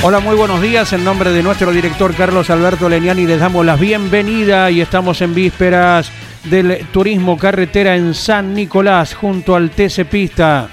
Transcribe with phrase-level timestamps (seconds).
[0.00, 0.92] Hola, muy buenos días.
[0.92, 5.34] En nombre de nuestro director Carlos Alberto Leniani les damos la bienvenida y estamos en
[5.34, 6.12] vísperas
[6.44, 10.68] del turismo carretera en San Nicolás junto al TC Pista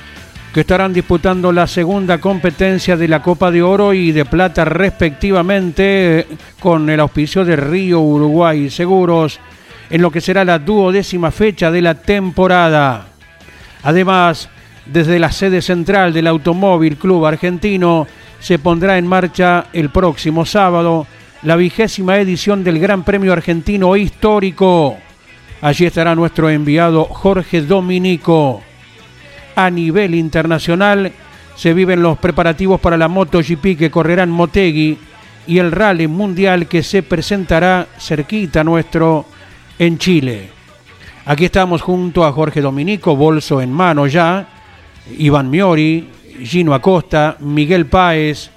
[0.53, 6.28] que estarán disputando la segunda competencia de la Copa de Oro y de Plata respectivamente
[6.59, 9.40] con el auspicio de Río Uruguay Seguros
[9.90, 13.08] en lo que será la duodécima fecha de la temporada.
[13.81, 14.50] Además,
[14.86, 18.06] desde la sede central del Automóvil Club Argentino
[18.45, 21.07] se pondrá en marcha el próximo sábado
[21.41, 24.97] la vigésima edición del Gran Premio Argentino Histórico.
[25.61, 28.61] Allí estará nuestro enviado Jorge Dominico.
[29.55, 31.11] A nivel internacional
[31.55, 34.95] se viven los preparativos para la MotoGP que correrán Motegi
[35.47, 39.25] y el Rally Mundial que se presentará cerquita nuestro
[39.79, 40.51] en Chile.
[41.25, 44.47] Aquí estamos junto a Jorge Dominico, bolso en mano ya,
[45.17, 46.09] Iván Miori,
[46.44, 48.50] Gino Acosta, Miguel Páez.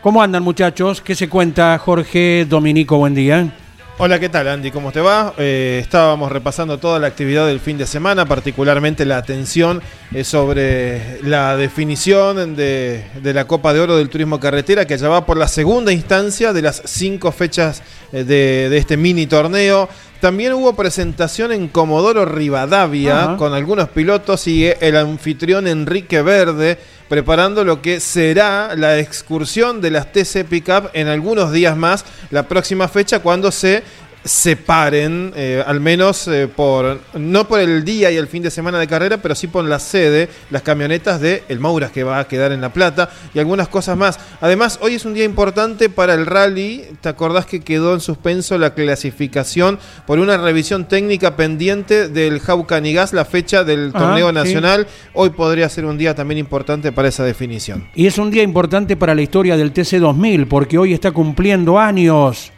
[0.00, 1.00] ¿Cómo andan muchachos?
[1.00, 2.98] ¿Qué se cuenta Jorge Dominico?
[2.98, 3.52] Buen día.
[4.00, 4.70] Hola, ¿qué tal Andy?
[4.70, 5.34] ¿Cómo te va?
[5.38, 9.82] Eh, estábamos repasando toda la actividad del fin de semana, particularmente la atención
[10.14, 15.26] eh, sobre la definición de, la Copa de Oro del Turismo Carretera, que ya va
[15.26, 19.88] por la segunda instancia de las cinco fechas eh, de, este mini torneo.
[20.20, 23.36] También hubo presentación en Comodoro Rivadavia Ajá.
[23.36, 29.90] con algunos pilotos y el anfitrión Enrique Verde preparando lo que será la excursión de
[29.90, 33.82] las TC Pickup en algunos días más, la próxima fecha cuando se
[34.28, 38.78] separen, eh, al menos eh, por, no por el día y el fin de semana
[38.78, 42.28] de carrera, pero sí por la sede, las camionetas de El Mouras que va a
[42.28, 44.20] quedar en La Plata y algunas cosas más.
[44.40, 48.58] Además, hoy es un día importante para el rally, ¿te acordás que quedó en suspenso
[48.58, 54.86] la clasificación por una revisión técnica pendiente del Jaucanigas, la fecha del torneo nacional?
[54.88, 55.08] Sí.
[55.14, 57.88] Hoy podría ser un día también importante para esa definición.
[57.94, 62.52] Y es un día importante para la historia del TC2000, porque hoy está cumpliendo años.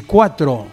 [0.00, 0.66] 44,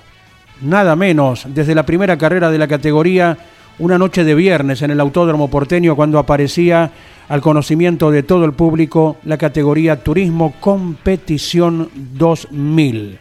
[0.61, 3.37] nada menos, desde la primera carrera de la categoría,
[3.79, 6.91] una noche de viernes en el Autódromo Porteño cuando aparecía
[7.29, 13.17] al conocimiento de todo el público la categoría Turismo Competición 2000.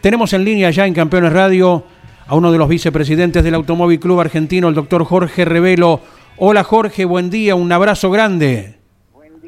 [0.00, 1.84] Tenemos en línea ya en Campeones Radio
[2.26, 6.00] a uno de los vicepresidentes del Automóvil Club Argentino, el doctor Jorge Revelo.
[6.36, 8.83] Hola Jorge, buen día, un abrazo grande.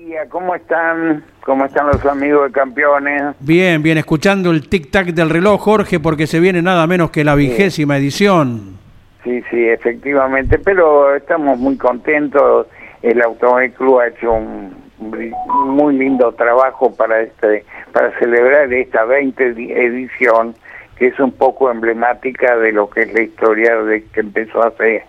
[0.07, 1.25] Día, ¿cómo están?
[1.45, 3.35] ¿Cómo están los amigos de campeones?
[3.41, 7.35] Bien, bien, escuchando el tic-tac del reloj, Jorge, porque se viene nada menos que la
[7.35, 8.03] vigésima sí.
[8.03, 8.79] edición.
[9.25, 12.69] Sí, sí, efectivamente, pero estamos muy contentos.
[13.03, 19.45] El Automóvil Club ha hecho un muy lindo trabajo para este para celebrar esta 20
[19.45, 20.55] edición,
[21.01, 25.05] que es un poco emblemática de lo que es la historia de que empezó hace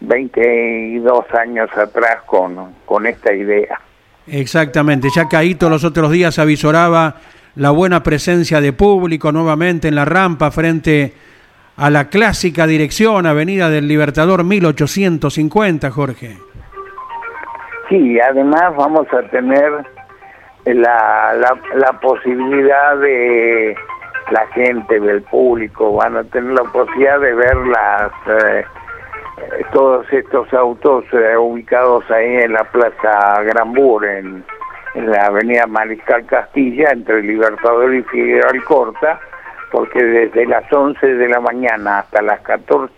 [0.00, 3.78] 22 años atrás con, con esta idea.
[4.26, 7.16] Exactamente, ya Caíto los otros días avisoraba
[7.56, 11.14] la buena presencia de público nuevamente en la rampa frente
[11.76, 16.36] a la clásica dirección Avenida del Libertador 1850, Jorge.
[17.88, 19.72] Sí, además vamos a tener
[20.66, 23.74] la, la, la posibilidad de
[24.30, 28.12] la gente, del público, van a tener la posibilidad de ver las...
[28.26, 28.64] Eh,
[29.72, 34.44] todos estos autos eh, ubicados ahí en la Plaza Granbur, en,
[34.94, 39.20] en, la avenida Mariscal Castilla, entre Libertador y Figueroa Alcorta,
[39.70, 42.92] porque desde las 11 de la mañana hasta las 14,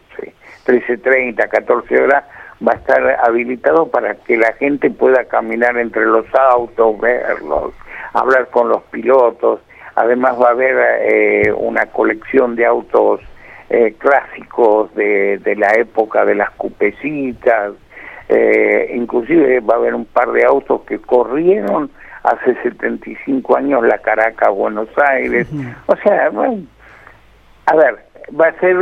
[0.67, 2.25] 13.30, 14 horas,
[2.67, 7.75] va a estar habilitado para que la gente pueda caminar entre los autos, verlos,
[8.15, 9.61] hablar con los pilotos.
[9.95, 13.21] Además va a haber eh, una colección de autos
[13.75, 17.73] eh, clásicos de, de, la época de las cupecitas,
[18.29, 21.91] Eh, inclusive va a haber un par de autos que corrieron
[22.23, 25.49] hace 75 años la Caracas Buenos Aires.
[25.87, 26.63] O sea, bueno,
[27.67, 27.97] a ver,
[28.41, 28.77] va a ser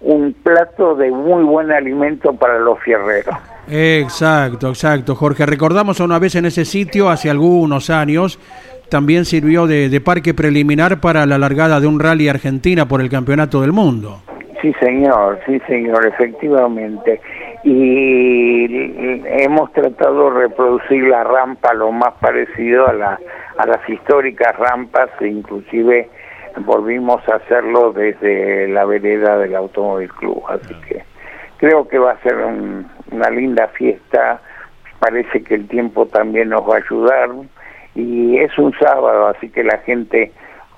[0.00, 3.36] un plato de muy buen alimento para los fierreros.
[3.68, 5.46] Exacto, exacto, Jorge.
[5.46, 8.40] Recordamos una vez en ese sitio, hace algunos años,
[8.88, 13.10] también sirvió de, de parque preliminar para la largada de un rally argentina por el
[13.10, 14.22] Campeonato del Mundo.
[14.60, 17.20] Sí, señor, sí, señor, efectivamente.
[17.62, 18.66] Y
[19.42, 23.20] hemos tratado de reproducir la rampa lo más parecido a, la,
[23.56, 26.08] a las históricas rampas, inclusive
[26.64, 30.42] volvimos a hacerlo desde la vereda del Automóvil Club.
[30.48, 31.04] Así que
[31.58, 32.36] creo que va a ser
[33.12, 34.40] una linda fiesta.
[34.98, 37.30] Parece que el tiempo también nos va a ayudar.
[37.94, 40.32] Y es un sábado, así que la gente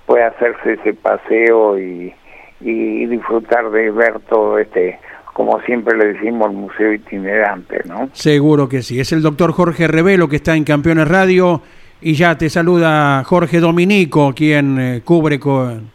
[0.07, 2.15] puede hacerse ese paseo y
[2.61, 4.99] y disfrutar de ver todo este,
[5.33, 8.09] como siempre le decimos, el museo itinerante, ¿no?
[8.13, 9.01] Seguro que sí.
[9.01, 11.63] Es el doctor Jorge Revelo que está en Campeones Radio
[12.01, 15.91] y ya te saluda Jorge Dominico, quien eh, cubre con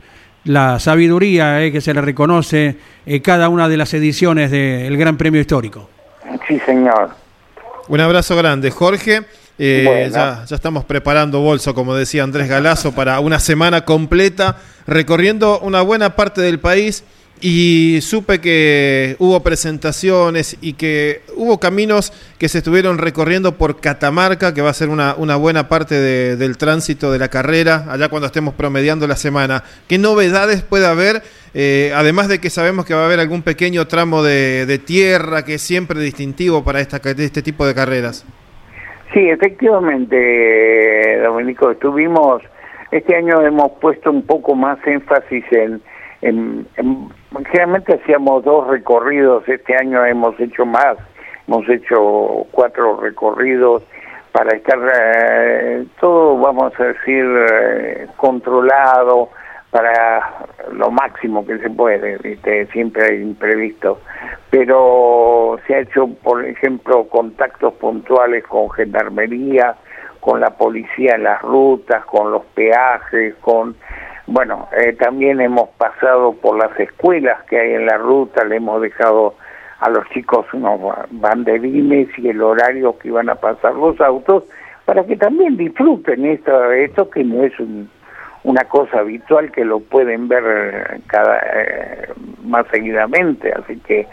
[0.46, 5.18] la sabiduría eh, que se le reconoce en cada una de las ediciones del Gran
[5.18, 5.90] Premio Histórico.
[6.48, 7.10] Sí, señor.
[7.88, 9.22] Un abrazo grande, Jorge.
[9.58, 15.60] Eh, ya, ya, estamos preparando bolso, como decía Andrés Galazo, para una semana completa recorriendo
[15.60, 17.04] una buena parte del país
[17.42, 24.54] y supe que hubo presentaciones y que hubo caminos que se estuvieron recorriendo por Catamarca,
[24.54, 25.96] que va a ser una, una buena parte
[26.36, 29.64] del tránsito de la carrera, allá cuando estemos promediando la semana.
[29.88, 31.24] ¿Qué novedades puede haber?
[31.54, 35.44] Eh, además de que sabemos que va a haber algún pequeño tramo de, de tierra
[35.44, 38.26] que es siempre distintivo para esta, este tipo de carreras.
[39.14, 42.42] Sí, efectivamente, Domenico, estuvimos,
[42.92, 45.82] este año hemos puesto un poco más énfasis en,
[46.22, 46.68] en,
[47.52, 50.98] generalmente hacíamos dos recorridos, este año hemos hecho más,
[51.48, 53.84] hemos hecho cuatro recorridos
[54.32, 59.30] para estar eh, todo, vamos a decir, eh, controlado,
[59.76, 62.18] para lo máximo que se puede,
[62.72, 63.98] siempre hay imprevistos,
[64.50, 69.76] pero se ha hecho, por ejemplo, contactos puntuales con gendarmería,
[70.22, 73.76] con la policía en las rutas, con los peajes, con...
[74.28, 78.82] Bueno, eh, también hemos pasado por las escuelas que hay en la ruta, le hemos
[78.82, 79.36] dejado
[79.82, 80.80] a los chicos unos
[81.12, 84.46] banderines y el horario que iban a pasar los autos
[84.86, 87.90] para que también disfruten esto, esto que no es un
[88.46, 92.14] una cosa habitual que lo pueden ver eh, cada eh,
[92.44, 94.08] más seguidamente, así que, eh,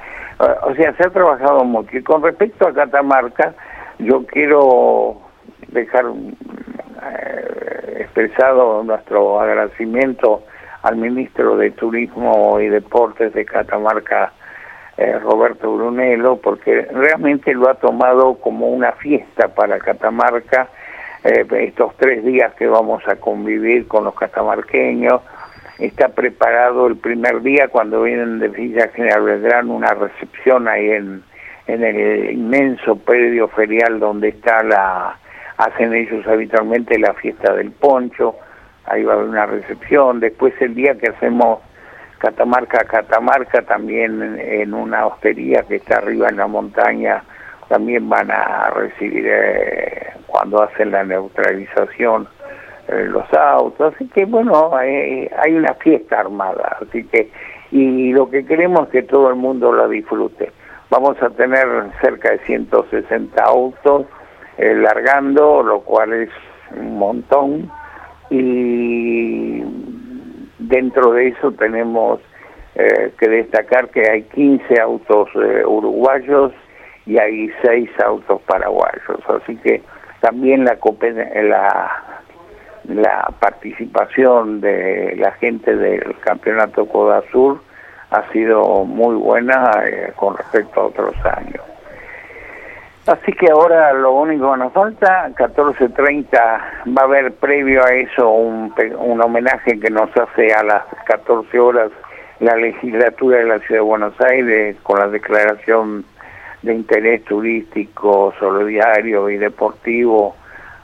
[0.62, 1.96] o sea, se ha trabajado mucho.
[1.98, 3.54] Y con respecto a Catamarca,
[3.98, 5.20] yo quiero
[5.68, 6.06] dejar
[7.98, 10.42] expresado nuestro agradecimiento
[10.82, 14.32] al ministro de Turismo y Deportes de Catamarca,
[15.22, 20.68] Roberto Brunello, porque realmente lo ha tomado como una fiesta para Catamarca
[21.24, 25.20] eh, estos tres días que vamos a convivir con los catamarqueños.
[25.78, 31.22] Está preparado el primer día cuando vienen de Villa General Belgrano una recepción ahí en,
[31.66, 35.16] en el inmenso predio ferial donde está la
[35.56, 38.36] hacen ellos habitualmente la fiesta del poncho,
[38.86, 41.60] ahí va a haber una recepción, después el día que hacemos
[42.18, 47.22] Catamarca Catamarca también en una hostería que está arriba en la montaña
[47.68, 52.26] también van a recibir eh, cuando hacen la neutralización
[52.88, 57.30] eh, los autos, así que bueno, hay una fiesta armada, así que
[57.70, 60.50] y lo que queremos es que todo el mundo la disfrute.
[60.90, 61.66] Vamos a tener
[62.02, 64.06] cerca de 160 autos
[64.58, 66.30] eh, largando, lo cual es
[66.76, 67.70] un montón,
[68.30, 69.62] y
[70.58, 72.20] dentro de eso tenemos
[72.74, 75.28] que destacar que hay 15 autos
[75.66, 76.52] uruguayos
[77.04, 79.20] y hay seis autos paraguayos.
[79.28, 79.82] Así que
[80.22, 80.78] también la,
[81.42, 82.02] la,
[82.84, 87.60] la participación de la gente del campeonato Coda Sur
[88.10, 91.62] ha sido muy buena eh, con respecto a otros años.
[93.06, 96.30] Así que ahora lo único que nos falta, 14.30,
[96.96, 101.58] va a haber previo a eso un, un homenaje que nos hace a las 14
[101.58, 101.90] horas
[102.38, 106.04] la legislatura de la Ciudad de Buenos Aires con la declaración
[106.62, 110.36] de interés turístico, solidario y deportivo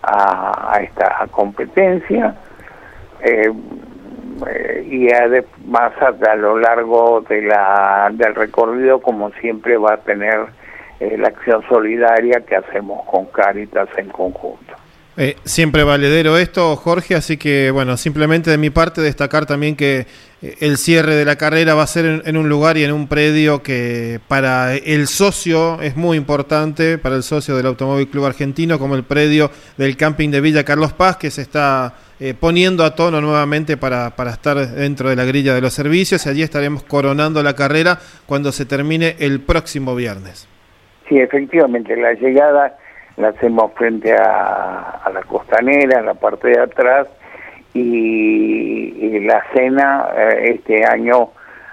[0.03, 2.35] a, esta competencia.
[3.21, 3.53] Eh,
[4.47, 10.47] eh, y además a, lo largo de la, del recorrido, como siempre, va a tener
[11.01, 14.75] eh, la acción solidaria que hacemos con Caritas en conjunto.
[15.21, 20.07] Eh, siempre valedero esto, Jorge, así que bueno, simplemente de mi parte destacar también que
[20.43, 23.09] eh, el cierre de la carrera va a ser en, un lugar y en un
[23.09, 28.79] predio que para el socio es muy importante, para el socio del Automóvil Club Argentino,
[28.79, 32.95] como el predio del camping de Villa Carlos Paz, que se está eh, poniendo a
[32.95, 36.85] tono nuevamente para, para estar dentro de la grilla de los servicios y allí estaremos
[36.85, 40.47] coronando la carrera cuando se termine el próximo viernes.
[41.09, 42.79] Sí, efectivamente, la llegada
[43.19, 47.09] la hacemos frente a, la costanera, en la parte de atrás,
[47.75, 51.31] y, la cena eh, este año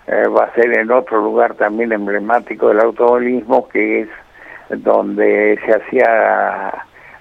[0.08, 4.10] eh, va a ser en otro lugar también emblemático del automovilismo, que es
[4.70, 6.74] donde se hacía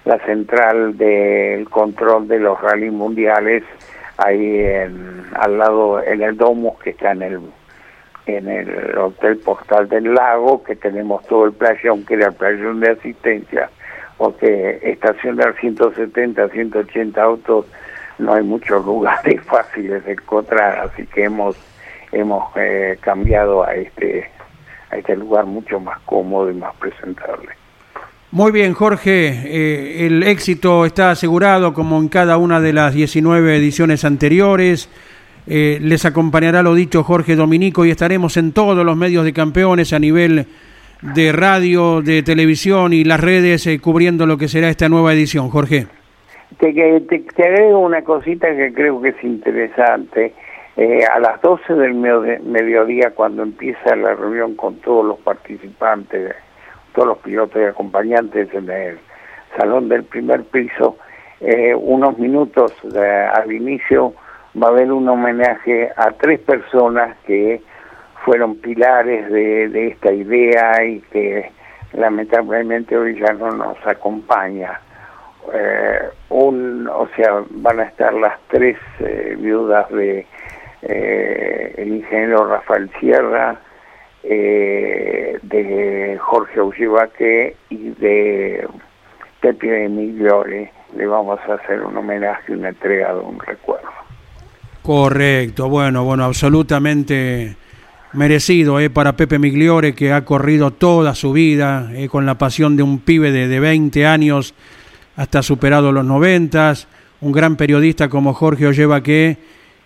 [0.05, 3.63] la central del control de los rally mundiales,
[4.17, 4.65] ahí
[5.35, 7.41] al lado, en el Domus, que está en el
[8.27, 12.81] en el Hotel Postal del Lago, que tenemos todo el playón, que era el playón
[12.81, 13.69] de asistencia,
[14.17, 17.67] porque estacionar 170, 180 autos
[18.19, 21.57] no hay muchos lugares fáciles de encontrar, así que hemos
[22.13, 24.31] hemos eh, cambiado a este
[24.91, 27.49] a este lugar mucho más cómodo y más presentable.
[28.31, 33.57] Muy bien, Jorge, eh, el éxito está asegurado como en cada una de las 19
[33.57, 34.89] ediciones anteriores.
[35.47, 39.93] Eh, les acompañará lo dicho Jorge Dominico y estaremos en todos los medios de campeones
[39.93, 40.47] a nivel
[41.13, 45.51] de radio, de televisión y las redes eh, cubriendo lo que será esta nueva edición,
[45.51, 45.87] Jorge.
[46.59, 50.33] Te, te, agrego una cosita que creo que es interesante.
[50.77, 56.35] Eh, a las 12 del mediodía, cuando empieza la reunión con todos los participantes,
[56.95, 58.99] todos los pilotos y acompañantes en el
[59.59, 60.97] salón del primer piso,
[61.41, 64.15] eh, unos minutos al inicio
[64.61, 67.61] va a haber un homenaje a tres personas que
[68.25, 71.51] fueron pilares de, esta idea y que
[71.93, 74.81] lamentablemente hoy ya no nos acompaña.
[75.53, 75.99] Eh,
[76.31, 80.27] un, o sea, van a estar las tres eh, viudas de
[80.83, 83.61] eh, el ingeniero Rafael Sierra,
[84.23, 88.67] de Jorge Ullivaque y de
[89.43, 90.73] Pepe Migliore.
[90.97, 93.91] Le vamos a hacer un homenaje, una entrega de un recuerdo.
[94.83, 97.55] Correcto, bueno, bueno, absolutamente
[98.15, 102.77] merecido eh, para Pepe Migliore, que ha corrido toda su vida eh, con la pasión
[102.77, 104.55] de un pibe de, de 20 años
[105.17, 106.75] hasta superado los 90,
[107.21, 109.37] un gran periodista como Jorge Ollevaque,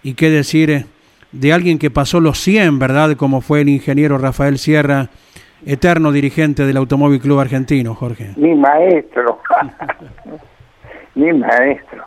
[0.02, 0.87] y qué decir eh,
[1.32, 3.16] de alguien que pasó los 100, ¿verdad?
[3.16, 5.08] Como fue el ingeniero Rafael Sierra,
[5.66, 8.32] eterno dirigente del Automóvil Club Argentino, Jorge.
[8.37, 9.40] Mi maestro,
[11.14, 12.04] mi maestro.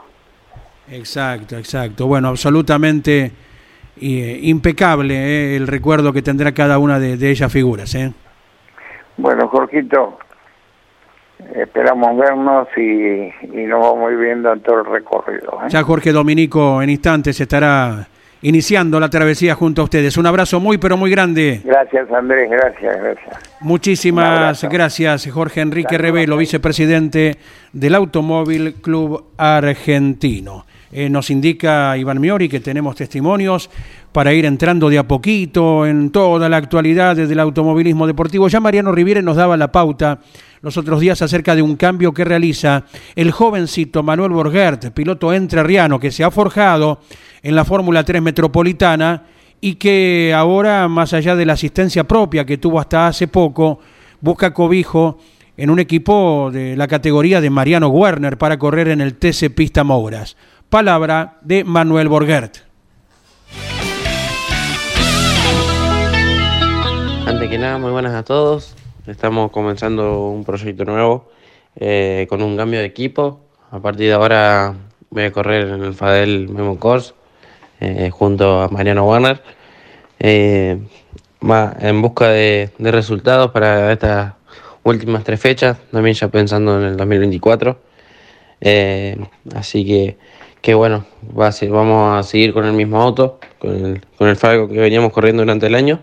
[0.90, 2.08] Exacto, exacto.
[2.08, 3.32] Bueno, absolutamente
[4.00, 7.94] eh, impecable eh, el recuerdo que tendrá cada una de, de ellas figuras.
[7.96, 8.14] ¿eh?
[9.18, 10.18] Bueno, Jorgito,
[11.56, 15.60] esperamos vernos y, y, nos vamos viendo en todo el recorrido.
[15.64, 15.70] ¿eh?
[15.70, 18.08] Ya Jorge Dominico en instantes estará
[18.42, 20.18] iniciando la travesía junto a ustedes.
[20.18, 21.62] Un abrazo muy, pero muy grande.
[21.64, 23.60] Gracias, Andrés, gracias, gracias.
[23.62, 27.38] Muchísimas gracias, Jorge Enrique Revelo, vicepresidente
[27.72, 30.66] del Automóvil Club Argentino.
[30.92, 33.70] Eh, nos indica Iván Miori que tenemos testimonios
[34.12, 38.50] para ir entrando de a poquito en toda la actualidad del automovilismo deportivo.
[38.50, 40.20] Ya Mariano Riviere nos daba la pauta
[40.62, 42.84] los otros días acerca de un cambio que realiza
[43.16, 47.00] el jovencito Manuel Borgert, piloto entrerriano que se ha forjado
[47.42, 49.24] en la Fórmula 3 Metropolitana
[49.62, 53.80] y que ahora, más allá de la asistencia propia que tuvo hasta hace poco,
[54.20, 55.20] busca cobijo
[55.56, 59.84] en un equipo de la categoría de Mariano Werner para correr en el TC Pista
[59.84, 60.36] Mouras.
[60.72, 62.60] Palabra de Manuel Borgert.
[67.26, 68.74] Antes que nada, muy buenas a todos.
[69.06, 71.30] Estamos comenzando un proyecto nuevo
[71.76, 73.42] eh, con un cambio de equipo.
[73.70, 74.74] A partir de ahora
[75.10, 77.16] voy a correr en el Fadel Memo Course
[77.82, 79.44] eh, junto a Mariano Warner.
[80.20, 80.80] Eh,
[81.42, 84.36] en busca de, de, resultados para estas
[84.84, 87.78] últimas tres fechas, también ya pensando en el 2024.
[89.54, 90.18] así que
[90.62, 91.06] que bueno,
[91.38, 94.68] va a ser, vamos a seguir con el mismo auto, con el, con el Falco
[94.68, 96.00] que veníamos corriendo durante el año,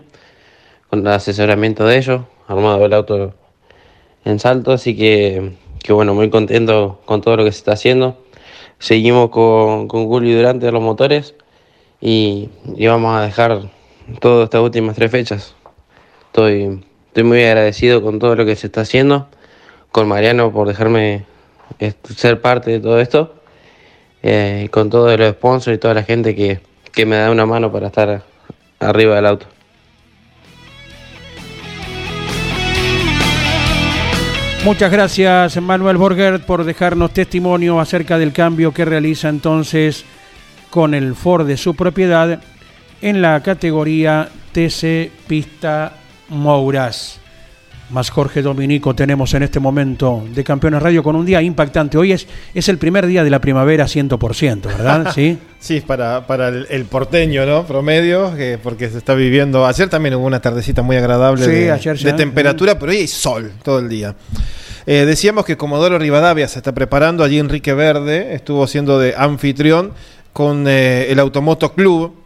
[0.89, 3.33] con el asesoramiento de ellos, armado el auto
[4.25, 8.17] en salto, así que, que bueno, muy contento con todo lo que se está haciendo.
[8.79, 11.35] Seguimos con, con Durante los motores
[12.01, 13.69] y, y vamos a dejar
[14.19, 15.55] todas estas últimas tres fechas.
[16.27, 19.27] Estoy, estoy muy agradecido con todo lo que se está haciendo,
[19.91, 21.25] con Mariano por dejarme
[22.03, 23.38] ser parte de todo esto
[24.23, 26.59] eh, con todos los sponsors y toda la gente que,
[26.91, 28.23] que me da una mano para estar
[28.79, 29.45] arriba del auto.
[34.65, 40.03] Muchas gracias Manuel Borgert por dejarnos testimonio acerca del cambio que realiza entonces
[40.69, 42.41] con el Ford de su propiedad
[43.01, 45.93] en la categoría TC Pista
[46.27, 47.18] Mouras.
[47.89, 51.97] Más Jorge Dominico tenemos en este momento de Campeones Radio con un día impactante.
[51.97, 55.11] Hoy es, es el primer día de la primavera 100%, ¿verdad?
[55.15, 57.65] Sí, sí para, para el, porteño, ¿no?
[57.65, 58.31] Promedio,
[58.61, 59.65] porque se está viviendo.
[59.65, 63.89] Ayer también hubo una tardecita muy agradable de, temperatura, pero hoy hay sol todo el
[63.89, 64.15] día.
[64.85, 67.23] Eh, decíamos que Comodoro Rivadavia se está preparando.
[67.23, 69.93] Allí Enrique Verde estuvo siendo de anfitrión
[70.31, 72.18] con eh, el Automoto Club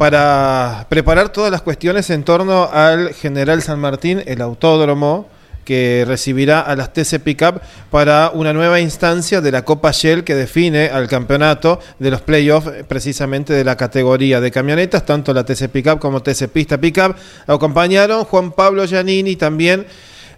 [0.00, 5.28] para preparar todas las cuestiones en torno al General San Martín, el autódromo
[5.62, 10.34] que recibirá a las TC Pickup para una nueva instancia de la Copa Shell que
[10.34, 15.68] define al campeonato de los playoffs precisamente de la categoría de camionetas, tanto la TC
[15.68, 17.14] Pickup como TC Pista Pickup.
[17.46, 19.84] Acompañaron Juan Pablo Giannini también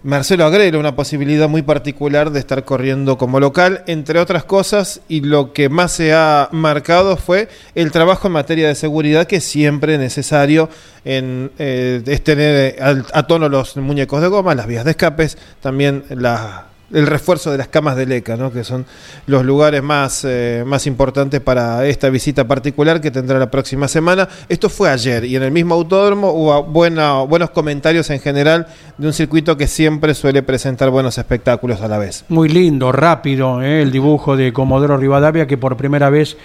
[0.04, 5.20] Marcelo Agrelo, una posibilidad muy particular de estar corriendo como local, entre otras cosas, y
[5.20, 9.44] lo que más se ha marcado fue el trabajo en materia de seguridad, que es
[9.44, 10.68] siempre necesario
[11.04, 16.04] en, eh, es tener a, tono los muñecos de goma, las vías de escapes, también
[16.10, 18.52] la el refuerzo de las camas de LECA, ¿no?
[18.52, 18.86] que son
[19.26, 24.28] los lugares más, eh, más importantes para esta visita particular que tendrá la próxima semana.
[24.48, 28.66] Esto fue ayer y en el mismo autódromo hubo buenos comentarios en general
[28.98, 32.24] de un circuito que siempre suele presentar buenos espectáculos a la vez.
[32.28, 33.82] Muy lindo, rápido, ¿eh?
[33.82, 36.36] el dibujo de Comodoro Rivadavia que por primera vez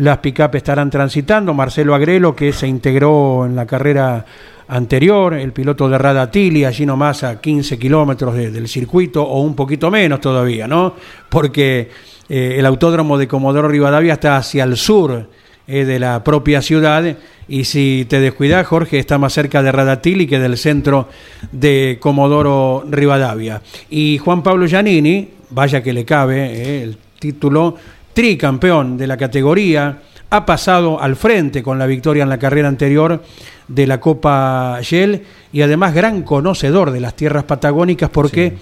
[0.00, 1.52] las pick-up estarán transitando.
[1.52, 4.24] Marcelo Agrelo que se integró en la carrera
[4.68, 9.90] anterior, el piloto de Radatili, allí nomás a 15 kilómetros del circuito, o un poquito
[9.90, 10.94] menos todavía, ¿no?
[11.28, 11.90] Porque
[12.28, 15.28] eh, el autódromo de Comodoro Rivadavia está hacia el sur
[15.66, 17.16] eh, de la propia ciudad,
[17.46, 21.08] y si te descuidas, Jorge, está más cerca de Radatili que del centro
[21.52, 23.60] de Comodoro Rivadavia.
[23.90, 27.76] Y Juan Pablo Giannini, vaya que le cabe eh, el título,
[28.12, 29.98] tricampeón de la categoría,
[30.30, 33.22] ha pasado al frente con la victoria en la carrera anterior
[33.66, 38.54] de la Copa Shell y además gran conocedor de las tierras patagónicas porque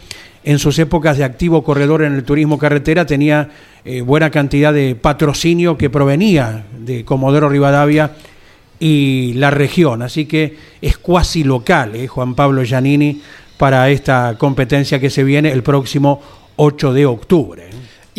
[0.45, 3.51] en sus épocas de activo corredor en el turismo carretera tenía
[3.85, 8.13] eh, buena cantidad de patrocinio que provenía de Comodoro Rivadavia
[8.81, 10.03] y la región.
[10.03, 13.21] Así que es cuasi local, eh, Juan Pablo Giannini,
[13.59, 16.23] para esta competencia que se viene el próximo
[16.57, 17.68] 8 de octubre.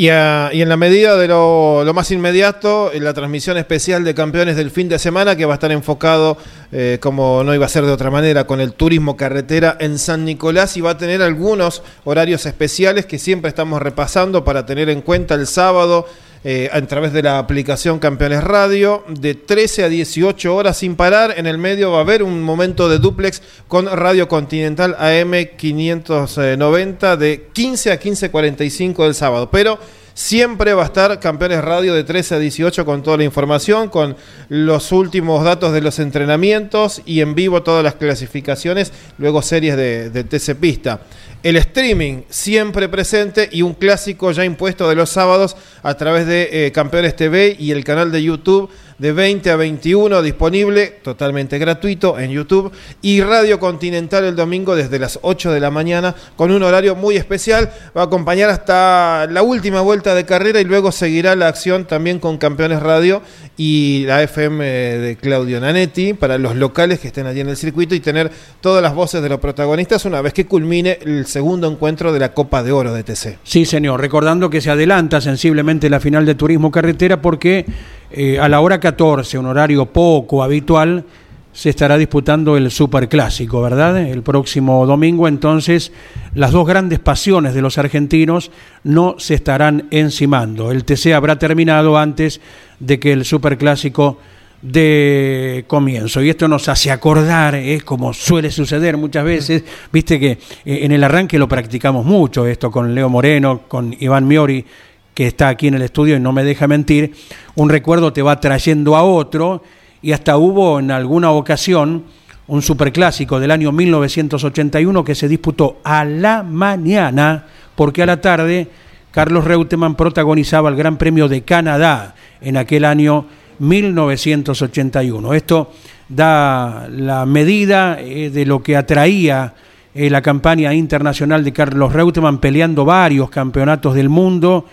[0.08, 0.50] ¿Eh?
[0.54, 4.88] Y, en la medida de lo, más inmediato, la transmisión especial de campeones del fin
[4.88, 6.38] de semana, que va a estar enfocado,
[6.72, 10.26] eh, como no iba a ser de otra manera, con el turismo carretera en San
[10.26, 15.02] Nicolás y va a tener algunos horarios especiales que siempre estamos repasando para tener en
[15.02, 16.08] cuenta el sábado.
[16.46, 21.34] Eh, a través de la aplicación Campeones Radio, de 13 a 18 horas sin parar.
[21.38, 27.18] En el medio va a haber un momento de duplex con Radio Continental AM 590
[27.18, 29.50] de 15 a 15.45 del sábado.
[29.52, 29.80] Pero
[30.20, 34.18] Siempre va a estar Campeones Radio de 13 a 18 con toda la información, con
[34.50, 40.10] los últimos datos de los entrenamientos y en vivo todas las clasificaciones, luego series de,
[40.10, 41.00] de TC Pista.
[41.42, 46.50] El streaming siempre presente y un clásico ya impuesto de los sábados a través de
[46.52, 52.20] eh, Campeones TV y el canal de YouTube de 20 a 21 disponible totalmente gratuito
[52.20, 52.72] en YouTube
[53.02, 57.16] y Radio Continental el domingo desde las 8 de la mañana con un horario muy
[57.16, 57.72] especial.
[57.98, 62.20] Va a acompañar hasta la última vuelta de carrera y luego seguirá la acción también
[62.20, 63.22] con Campeones Radio
[63.56, 67.96] y la FM de Claudio Nanetti para los locales que estén allí en el circuito
[67.96, 72.12] y tener todas las voces de los protagonistas una vez que culmine el segundo encuentro
[72.12, 73.40] de la Copa de Oro de TC.
[73.44, 77.66] Sí, señor, recordando que se adelanta sensiblemente la final de Turismo Carretera porque
[78.12, 81.06] eh, a la hora 14, un horario poco habitual,
[81.52, 83.98] se estará disputando el Superclásico, ¿verdad?
[83.98, 85.92] El próximo domingo, entonces,
[86.34, 88.52] las dos grandes pasiones de los argentinos
[88.84, 90.72] no se estarán encimando.
[90.72, 92.40] El TC habrá terminado antes
[92.80, 94.20] de que el Superclásico
[94.62, 96.22] de comienzo.
[96.22, 100.92] Y esto nos hace acordar, es como suele suceder muchas veces, viste que eh, en
[100.92, 104.66] el arranque lo practicamos mucho, esto con Leo Moreno, con Iván Miori,
[105.14, 107.14] que está aquí en el estudio y no me deja mentir,
[107.56, 109.64] un recuerdo te va trayendo a otro
[110.02, 112.06] y hasta hubo en alguna ocasión
[112.48, 117.46] un superclásico del año 1981 que se disputó a la mañana
[117.76, 118.68] porque a la tarde
[119.12, 123.26] Carlos Reutemann protagonizaba el Gran Premio de Canadá en aquel año
[123.60, 125.34] 1981.
[125.34, 125.72] Esto
[126.08, 129.54] da la medida eh, de lo que atraía
[129.94, 134.66] eh, la campaña internacional de Carlos Reutemann peleando varios campeonatos del mundo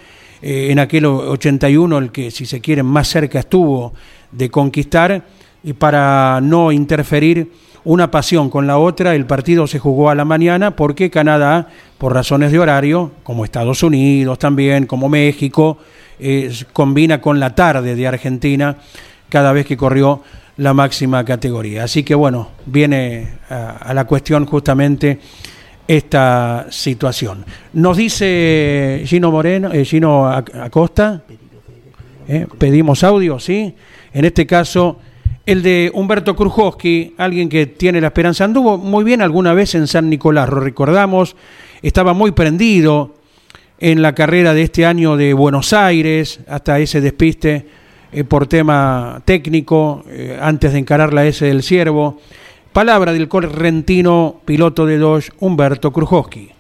[0.43, 3.93] eh, en aquel 81, el que si se quiere más cerca estuvo
[4.33, 5.25] de conquistar,
[5.65, 7.51] y para no interferir
[7.87, 9.15] una pasión con la otra.
[9.15, 11.69] El partido se jugó a la mañana porque Canadá,
[11.99, 15.79] por razones de horario, como Estados Unidos también, como México,
[16.19, 18.77] eh, combina con la tarde de Argentina
[19.29, 20.23] cada vez que corrió
[20.59, 21.85] la máxima categoría.
[21.85, 25.19] Así que bueno, viene a, la cuestión justamente
[25.87, 27.45] esta situación.
[27.75, 31.23] Nos dice Gino Moreno, eh, Gino Acosta,
[32.29, 33.75] eh, pedimos audio, ¿sí?
[34.13, 34.99] En este caso,
[35.45, 39.87] el de Humberto Krujowski, alguien que tiene la esperanza, anduvo muy bien alguna vez en
[39.87, 41.37] San Nicolás, lo recordamos,
[41.83, 43.15] estaba muy prendido
[43.79, 47.67] en la carrera de este año de Buenos Aires, hasta ese despiste
[48.13, 52.19] eh, por tema técnico, eh, antes de encarar la S del Ciervo.
[52.73, 56.51] Palabra del correntino piloto de Dodge, Humberto Krujowski.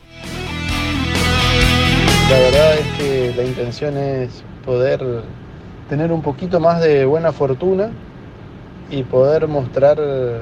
[2.30, 5.00] La verdad es que la intención es poder
[5.88, 7.90] tener un poquito más de buena fortuna
[8.90, 10.40] y poder mostrar eh,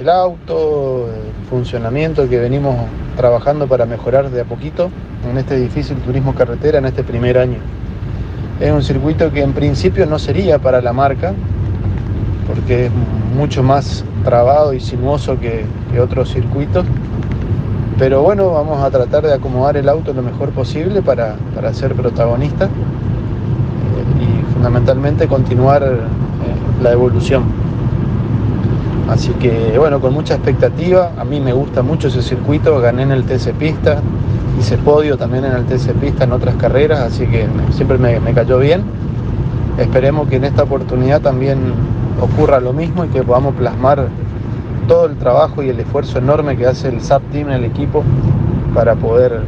[0.00, 2.74] el auto, el funcionamiento que venimos
[3.16, 4.90] trabajando para mejorar de a poquito
[5.30, 7.58] en este difícil turismo carretera en este primer año.
[8.60, 11.34] Es un circuito que en principio no sería para la marca,
[12.46, 12.92] porque es
[13.36, 15.66] mucho más trabado y sinuoso que,
[16.00, 16.86] otros circuitos.
[17.98, 21.36] Pero bueno, vamos a tratar de acomodar el auto lo mejor posible para,
[21.74, 22.68] ser protagonista eh,
[24.22, 25.98] y fundamentalmente continuar eh,
[26.82, 27.69] la evolución.
[29.10, 33.10] Así que bueno, con mucha expectativa, a mí me gusta mucho ese circuito, gané en
[33.10, 34.00] el TC Pista,
[34.58, 38.60] hice podio también en el TC Pista en otras carreras, así que siempre me, cayó
[38.60, 38.84] bien.
[39.78, 41.58] Esperemos que en esta oportunidad también
[42.20, 44.06] ocurra lo mismo y que podamos plasmar
[44.86, 48.04] todo el trabajo y el esfuerzo enorme que hace el SAP Team, el equipo,
[48.74, 49.40] para poder eh,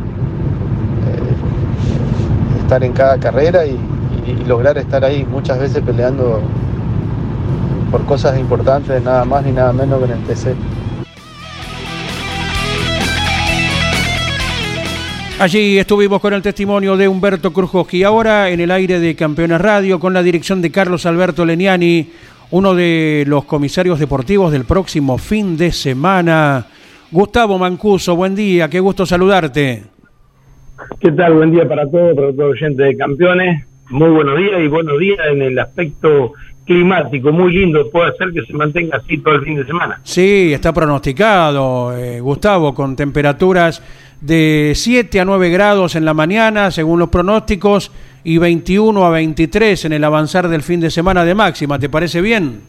[2.62, 3.78] estar en cada carrera y
[4.44, 6.40] lograr estar ahí muchas veces peleando
[7.92, 10.56] por cosas importantes, nada más ni nada menos que en el TC.
[15.38, 17.52] Allí estuvimos con el testimonio de Humberto
[17.90, 22.08] y ahora en el aire de Campeones Radio con la dirección de Carlos Alberto Leniani,
[22.52, 26.66] uno de los comisarios deportivos del próximo fin de semana.
[27.10, 29.82] Gustavo Mancuso, buen día, qué gusto saludarte.
[30.98, 31.34] ¿Qué tal?
[31.34, 33.66] Buen día para todos, para todos los oyentes de Campeones.
[33.90, 36.32] Muy buenos días y buenos días en el aspecto
[36.64, 40.00] climático muy lindo, puede ser que se mantenga así todo el fin de semana.
[40.04, 43.82] Sí, está pronosticado, eh, Gustavo, con temperaturas
[44.20, 47.90] de 7 a 9 grados en la mañana, según los pronósticos,
[48.24, 51.78] y 21 a 23 en el avanzar del fin de semana de máxima.
[51.78, 52.60] ¿Te parece bien?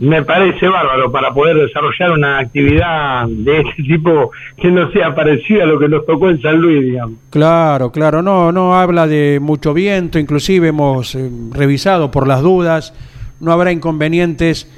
[0.00, 5.64] Me parece bárbaro para poder desarrollar una actividad de este tipo que no sea parecida
[5.64, 7.18] a lo que nos tocó en San Luis, digamos.
[7.30, 12.92] Claro, claro, no, no habla de mucho viento, inclusive hemos eh, revisado por las dudas
[13.40, 14.68] no habrá inconvenientes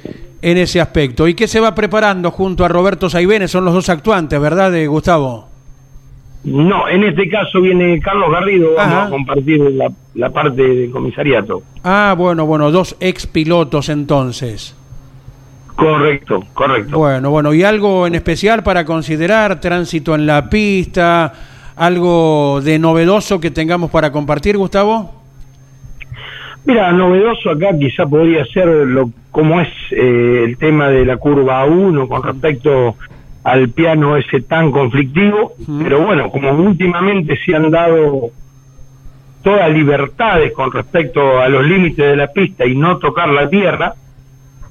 [0.41, 1.27] en ese aspecto.
[1.27, 3.47] ¿Y qué se va preparando junto a Roberto Saibene?
[3.47, 5.47] Son los dos actuantes, ¿verdad, de Gustavo?
[6.43, 9.61] No, en este caso viene Carlos Garrido, vamos a compartir
[10.15, 11.61] la, parte del comisariato.
[11.83, 14.75] Ah, bueno, bueno, dos ex pilotos entonces.
[15.75, 16.97] Correcto, correcto.
[16.97, 19.59] Bueno, bueno, ¿y algo en especial para considerar?
[19.61, 21.31] Tránsito en la pista,
[21.75, 25.20] algo de novedoso que tengamos para compartir, Gustavo?
[26.63, 31.65] Mira, novedoso acá quizá podría ser lo como es eh, el tema de la curva
[31.65, 32.95] 1 con respecto
[33.43, 38.29] al piano ese tan conflictivo, pero bueno, como últimamente se han dado
[39.41, 43.95] todas libertades con respecto a los límites de la pista y no tocar la tierra,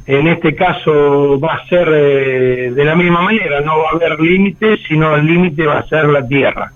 [0.06, 4.20] en este caso va a ser eh, de la misma manera, no va a haber
[4.20, 6.70] límites, sino el límite va a ser la tierra.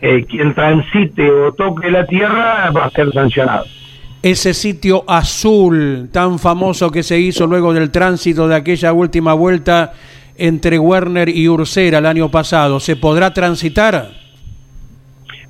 [0.00, 3.64] Eh, quien transite o toque la tierra va a ser sancionado
[4.22, 9.92] ese sitio azul tan famoso que se hizo luego del tránsito de aquella última vuelta
[10.36, 14.10] entre Werner y Ursera el año pasado, ¿se podrá transitar?